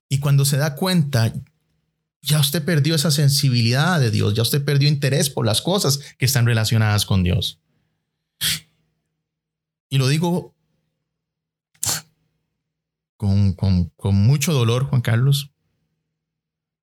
[0.10, 1.34] Y cuando se da cuenta,
[2.22, 6.26] ya usted perdió esa sensibilidad de Dios, ya usted perdió interés por las cosas que
[6.26, 7.60] están relacionadas con Dios.
[9.90, 10.54] Y lo digo
[13.16, 15.52] con, mucho dolor, Juan Carlos.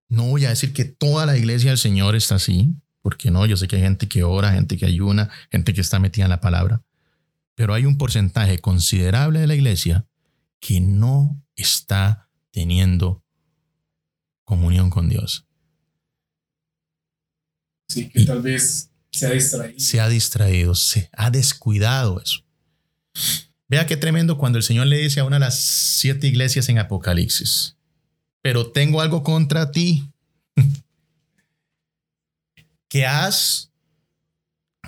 [0.09, 3.57] No voy a decir que toda la iglesia del Señor está así, porque no, yo
[3.57, 6.41] sé que hay gente que ora, gente que ayuna, gente que está metida en la
[6.41, 6.83] palabra,
[7.55, 10.07] pero hay un porcentaje considerable de la iglesia
[10.61, 13.25] que no está teniendo
[14.45, 15.47] comunión con Dios.
[17.89, 19.81] Sí, que tal vez se ha distraído.
[19.81, 22.45] Se ha distraído, se ha descuidado eso.
[23.69, 26.79] Vea qué tremendo cuando el Señor le dice a una de las siete iglesias en
[26.79, 27.77] Apocalipsis,
[28.43, 30.11] pero tengo algo contra ti.
[32.91, 33.73] que has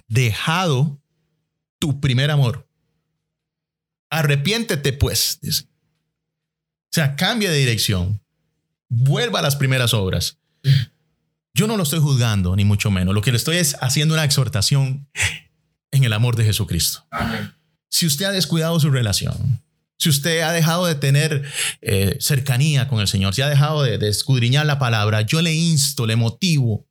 [0.09, 1.01] dejado
[1.79, 2.69] tu primer amor.
[4.11, 5.65] Arrepiéntete pues, dice.
[5.65, 8.21] O sea, cambia de dirección.
[8.91, 10.39] Vuelva a las primeras obras.
[11.55, 13.15] Yo no lo estoy juzgando, ni mucho menos.
[13.15, 15.09] Lo que le estoy es haciendo una exhortación
[15.91, 17.07] en el amor de Jesucristo.
[17.89, 19.63] Si usted ha descuidado su relación,
[19.97, 21.45] si usted ha dejado de tener
[21.81, 25.55] eh, cercanía con el Señor, si ha dejado de, de escudriñar la palabra, yo le
[25.55, 26.87] insto, le motivo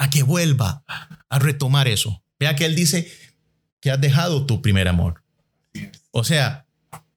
[0.00, 0.82] a que vuelva
[1.28, 2.24] a retomar eso.
[2.38, 3.12] Vea que Él dice
[3.80, 5.22] que has dejado tu primer amor.
[6.10, 6.66] O sea,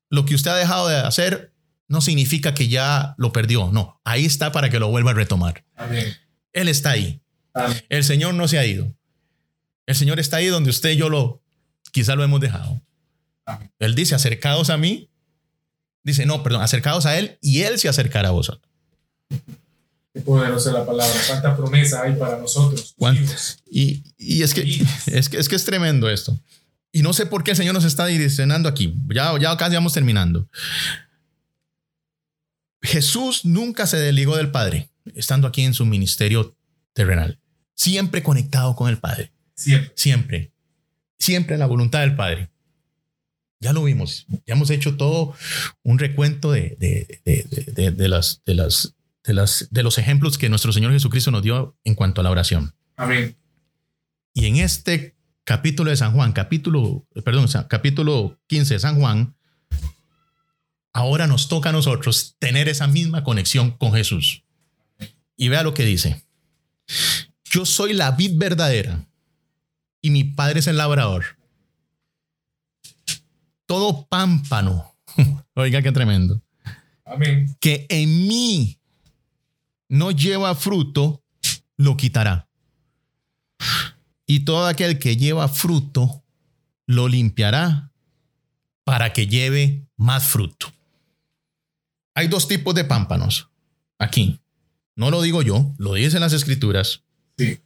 [0.10, 1.54] lo que usted ha dejado de hacer
[1.88, 3.72] no significa que ya lo perdió.
[3.72, 5.64] No, ahí está para que lo vuelva a retomar.
[6.52, 7.22] Él está ahí.
[7.88, 8.94] El Señor no se ha ido.
[9.86, 11.42] El Señor está ahí donde usted y yo lo,
[11.94, 12.82] quizá lo hemos dejado.
[13.80, 15.10] Él dice, acercados a mí.
[16.04, 18.70] Dice, no, perdón, acercados a Él y Él se acercará a vosotros.
[20.14, 21.20] Qué poderosa la palabra.
[21.28, 22.96] Cuánta promesa hay para nosotros.
[23.70, 24.62] Y, y, es, que,
[25.08, 26.40] es, que, es que es tremendo esto.
[26.92, 28.94] Y no sé por qué el Señor nos está direccionando aquí.
[29.14, 30.48] Ya, ya casi vamos terminando.
[32.84, 36.56] Jesús nunca se desligó del Padre, estando aquí en su ministerio
[36.94, 37.40] terrenal.
[37.74, 39.32] Siempre conectado con el Padre.
[39.56, 39.94] Siempre.
[39.96, 40.52] Siempre.
[41.18, 42.52] Siempre en la voluntad del Padre.
[43.60, 44.28] Ya lo vimos.
[44.46, 45.34] Ya hemos hecho todo
[45.82, 48.94] un recuento de, de, de, de las, de, las,
[49.24, 52.32] de, las, de los ejemplos que nuestro Señor Jesucristo nos dio en cuanto a la
[52.32, 52.76] oración.
[52.96, 53.38] Amén.
[54.34, 59.36] Y en este capítulo de San Juan, capítulo, perdón, capítulo 15 de San Juan,
[60.92, 64.44] ahora nos toca a nosotros tener esa misma conexión con Jesús.
[65.36, 66.24] Y vea lo que dice.
[67.46, 69.08] Yo soy la vid verdadera
[70.02, 71.24] y mi padre es el labrador.
[73.66, 74.96] Todo pámpano,
[75.54, 76.42] oiga qué tremendo,
[77.06, 77.56] Amén.
[77.60, 78.80] que en mí
[79.94, 81.24] no lleva fruto,
[81.78, 82.50] lo quitará
[84.26, 86.24] y todo aquel que lleva fruto
[86.86, 87.92] lo limpiará
[88.84, 90.74] para que lleve más fruto.
[92.16, 93.50] Hay dos tipos de pámpanos
[94.00, 94.42] aquí.
[94.96, 97.04] No lo digo yo, lo dicen las escrituras.
[97.38, 97.60] Sí.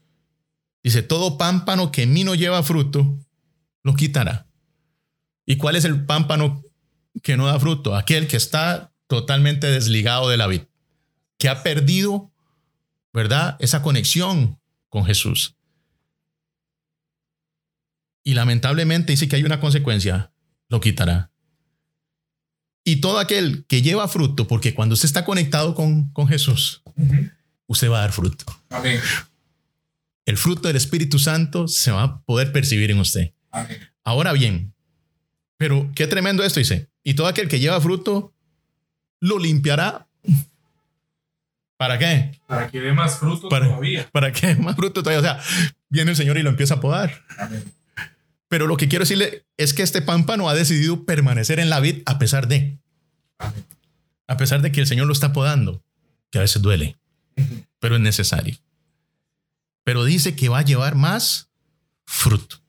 [0.83, 3.17] Dice, todo pámpano que en mí no lleva fruto,
[3.83, 4.47] lo quitará.
[5.45, 6.63] ¿Y cuál es el pámpano
[7.23, 7.95] que no da fruto?
[7.95, 10.61] Aquel que está totalmente desligado de la vid,
[11.37, 12.31] que ha perdido,
[13.13, 13.57] ¿verdad?
[13.59, 14.59] Esa conexión
[14.89, 15.55] con Jesús.
[18.23, 20.31] Y lamentablemente dice que hay una consecuencia,
[20.67, 21.31] lo quitará.
[22.83, 26.83] Y todo aquel que lleva fruto, porque cuando usted está conectado con, con Jesús,
[27.67, 28.45] usted va a dar fruto.
[28.69, 28.99] Amén.
[30.25, 33.33] El fruto del Espíritu Santo se va a poder percibir en usted.
[33.51, 33.79] Amén.
[34.03, 34.73] Ahora bien,
[35.57, 36.89] pero qué tremendo esto dice.
[37.03, 38.33] Y todo aquel que lleva fruto,
[39.19, 40.06] lo limpiará.
[41.77, 42.39] ¿Para qué?
[42.47, 44.09] Para que dé más fruto Para, todavía.
[44.11, 44.55] ¿Para qué?
[44.55, 45.19] Más fruto todavía.
[45.19, 47.23] O sea, viene el Señor y lo empieza a podar.
[47.37, 47.63] Amén.
[48.49, 52.01] Pero lo que quiero decirle es que este pámpano ha decidido permanecer en la vid
[52.05, 52.79] a pesar de,
[53.37, 53.65] Amén.
[54.27, 55.83] a pesar de que el Señor lo está podando,
[56.31, 56.97] que a veces duele,
[57.79, 58.57] pero es necesario.
[59.83, 61.49] Pero dice que va a llevar más
[62.05, 62.61] fruto.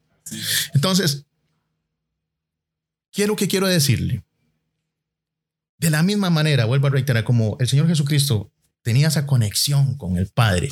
[0.75, 1.27] Entonces,
[3.13, 4.25] quiero que quiero decirle,
[5.79, 8.51] de la misma manera, vuelvo a reiterar, como el Señor Jesucristo
[8.89, 10.71] tenía esa conexión con el Padre,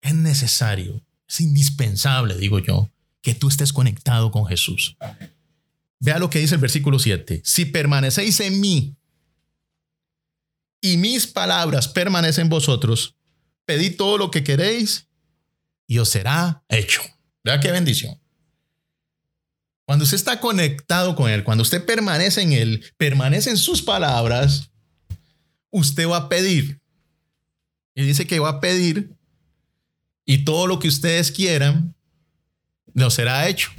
[0.00, 4.96] es necesario, es indispensable, digo yo, que tú estés conectado con Jesús.
[6.00, 7.40] Vea lo que dice el versículo 7.
[7.44, 8.96] Si permanecéis en mí
[10.80, 13.14] y mis palabras permanecen en vosotros,
[13.66, 15.06] pedid todo lo que queréis
[15.86, 17.02] y os será hecho.
[17.44, 18.20] Vea qué bendición.
[19.84, 24.72] Cuando usted está conectado con Él, cuando usted permanece en Él, permanece en sus palabras,
[25.70, 26.81] usted va a pedir.
[27.94, 29.12] Y dice que va a pedir
[30.24, 31.94] y todo lo que ustedes quieran,
[32.94, 33.70] lo será hecho.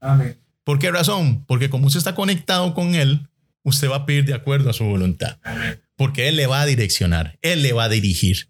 [0.00, 0.38] Amén.
[0.64, 1.44] ¿Por qué razón?
[1.46, 3.28] Porque como usted está conectado con Él,
[3.62, 5.38] usted va a pedir de acuerdo a su voluntad.
[5.42, 5.80] Amén.
[5.96, 8.48] Porque Él le va a direccionar, Él le va a dirigir.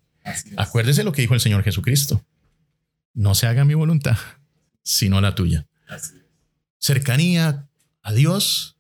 [0.57, 2.25] Acuérdese lo que dijo el Señor Jesucristo.
[3.14, 4.16] No se haga mi voluntad,
[4.83, 5.66] sino la tuya.
[6.79, 7.68] Cercanía
[8.03, 8.77] a Dios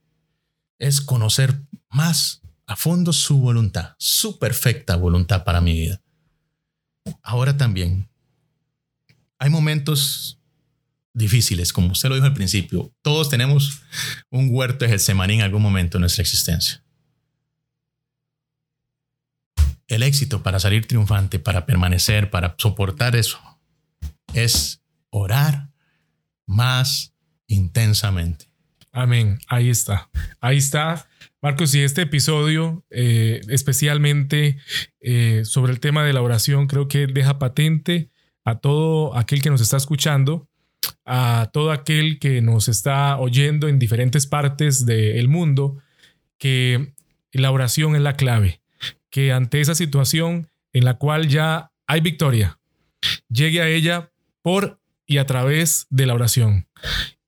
[0.78, 6.01] es conocer más a fondo su voluntad, su perfecta voluntad para mi vida.
[7.22, 8.08] Ahora también,
[9.38, 10.38] hay momentos
[11.14, 12.92] difíciles, como usted lo dijo al principio.
[13.02, 13.82] Todos tenemos
[14.30, 16.82] un huerto de Getsemaní en algún momento de nuestra existencia.
[19.88, 23.38] El éxito para salir triunfante, para permanecer, para soportar eso,
[24.32, 24.80] es
[25.10, 25.70] orar
[26.46, 27.12] más
[27.46, 28.46] intensamente.
[28.92, 29.38] Amén.
[29.48, 30.08] Ahí está.
[30.40, 31.06] Ahí está.
[31.42, 34.58] Marcos, y este episodio, eh, especialmente
[35.00, 38.10] eh, sobre el tema de la oración, creo que deja patente
[38.44, 40.48] a todo aquel que nos está escuchando,
[41.04, 45.78] a todo aquel que nos está oyendo en diferentes partes del mundo,
[46.38, 46.94] que
[47.32, 48.62] la oración es la clave,
[49.10, 52.60] que ante esa situación en la cual ya hay victoria,
[53.28, 54.12] llegue a ella
[54.42, 56.68] por y a través de la oración,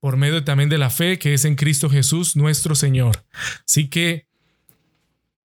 [0.05, 3.25] por medio también de la fe que es en Cristo Jesús nuestro Señor.
[3.67, 4.27] Así que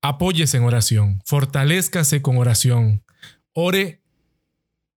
[0.02, 3.06] apóyese en oración, fortalezcase con oración,
[3.54, 4.02] ore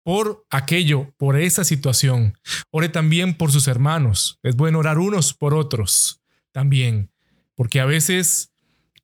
[0.03, 2.37] por aquello, por esa situación,
[2.73, 4.41] ore también por sus hermanos.
[4.43, 7.13] Es bueno orar unos por otros también,
[7.55, 8.51] porque a veces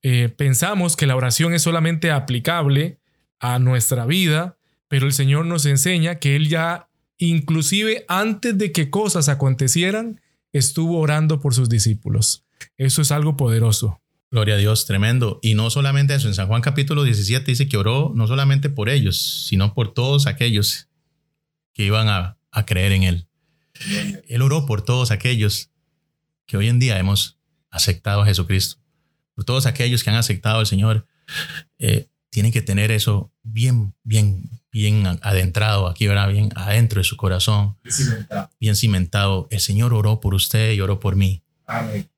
[0.03, 2.99] eh, pensamos que la oración es solamente aplicable
[3.39, 8.91] a nuestra vida, pero el Señor nos enseña que Él ya, inclusive antes de que
[8.91, 10.21] cosas acontecieran,
[10.53, 12.45] estuvo orando por sus discípulos.
[12.77, 14.01] Eso es algo poderoso.
[14.31, 15.39] Gloria a Dios, tremendo.
[15.43, 18.91] Y no solamente eso, en San Juan capítulo 17 dice que oró no solamente por
[18.91, 20.89] ellos, sino por todos aquellos
[21.73, 22.37] que iban a,
[22.67, 23.29] creer en Él.
[24.27, 25.71] Él oró por todos aquellos
[26.45, 27.39] que hoy en día hemos
[27.71, 28.83] aceptado a Jesucristo,
[29.35, 31.07] por todos aquellos que han aceptado al Señor.
[31.79, 36.29] Eh, tienen que tener eso bien, bien, bien adentrado aquí, ¿verdad?
[36.29, 37.77] Bien adentro de su corazón,
[38.61, 39.49] bien cimentado.
[39.51, 41.43] El Señor oró por usted y oró por mí,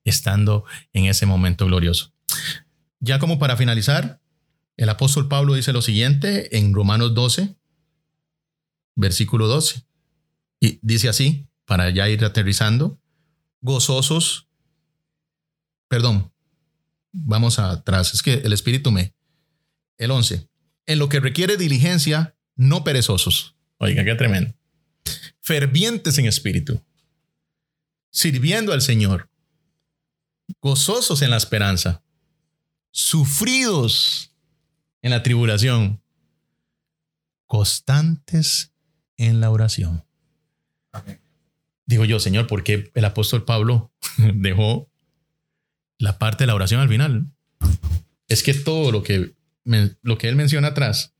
[0.03, 0.63] estando
[0.93, 2.13] en ese momento glorioso.
[2.99, 4.21] Ya como para finalizar,
[4.77, 7.55] el apóstol Pablo dice lo siguiente en Romanos 12,
[8.95, 9.87] versículo 12.
[10.59, 12.99] Y dice así, para ya ir aterrizando,
[13.61, 14.47] gozosos,
[15.87, 16.31] perdón,
[17.11, 19.15] vamos atrás, es que el Espíritu me,
[19.97, 20.47] el 11.
[20.85, 23.55] En lo que requiere diligencia, no perezosos.
[23.77, 24.53] Oiga, qué tremendo.
[25.39, 26.83] Fervientes en espíritu.
[28.11, 29.29] Sirviendo al Señor.
[30.61, 32.03] Gozosos en la esperanza.
[32.91, 34.35] Sufridos
[35.01, 36.01] en la tribulación.
[37.45, 38.71] Constantes
[39.17, 40.03] en la oración.
[41.85, 43.91] Digo yo, Señor, ¿por qué el apóstol Pablo
[44.35, 44.89] dejó
[45.97, 47.27] la parte de la oración al final?
[48.27, 51.13] Es que todo lo que lo que él menciona atrás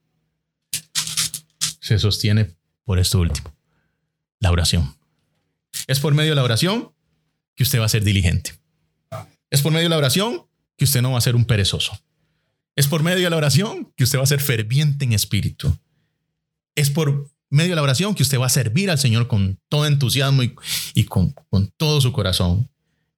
[1.79, 3.55] se sostiene por esto último,
[4.39, 4.95] la oración.
[5.87, 6.93] Es por medio de la oración
[7.55, 8.53] que usted va a ser diligente.
[9.49, 11.99] Es por medio de la oración que usted no va a ser un perezoso.
[12.75, 15.77] Es por medio de la oración que usted va a ser ferviente en espíritu.
[16.75, 19.85] Es por medio de la oración que usted va a servir al Señor con todo
[19.85, 21.35] entusiasmo y, con,
[21.77, 22.69] todo su corazón.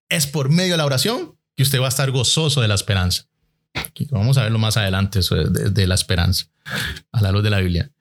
[0.09, 3.27] Es por medio de la oración que usted va a estar gozoso de la esperanza.
[4.11, 6.45] Vamos a verlo más adelante, eso de, la esperanza,
[7.11, 7.91] a la luz de la Biblia.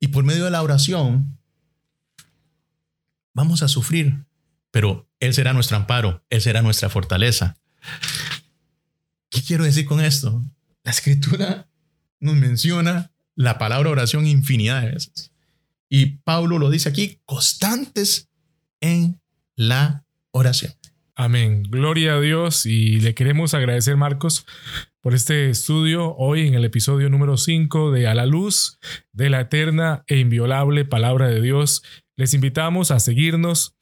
[0.00, 1.38] Y por medio de la oración,
[3.34, 4.24] vamos a sufrir,
[4.70, 7.56] pero Él será nuestro amparo, Él será nuestra fortaleza.
[9.30, 10.42] ¿Qué quiero decir con esto?
[10.84, 11.68] La escritura
[12.20, 15.32] nos menciona la palabra oración infinidad de veces.
[15.88, 18.28] Y Pablo lo dice aquí, constantes
[18.80, 19.20] en
[19.56, 20.72] la oración.
[21.14, 21.64] Amén.
[21.64, 24.46] Gloria a Dios y le queremos agradecer, Marcos,
[25.02, 28.78] por este estudio hoy en el episodio número 5 de A la Luz
[29.12, 31.82] de la Eterna e Inviolable Palabra de Dios.
[32.14, 33.76] Les invitamos a seguirnos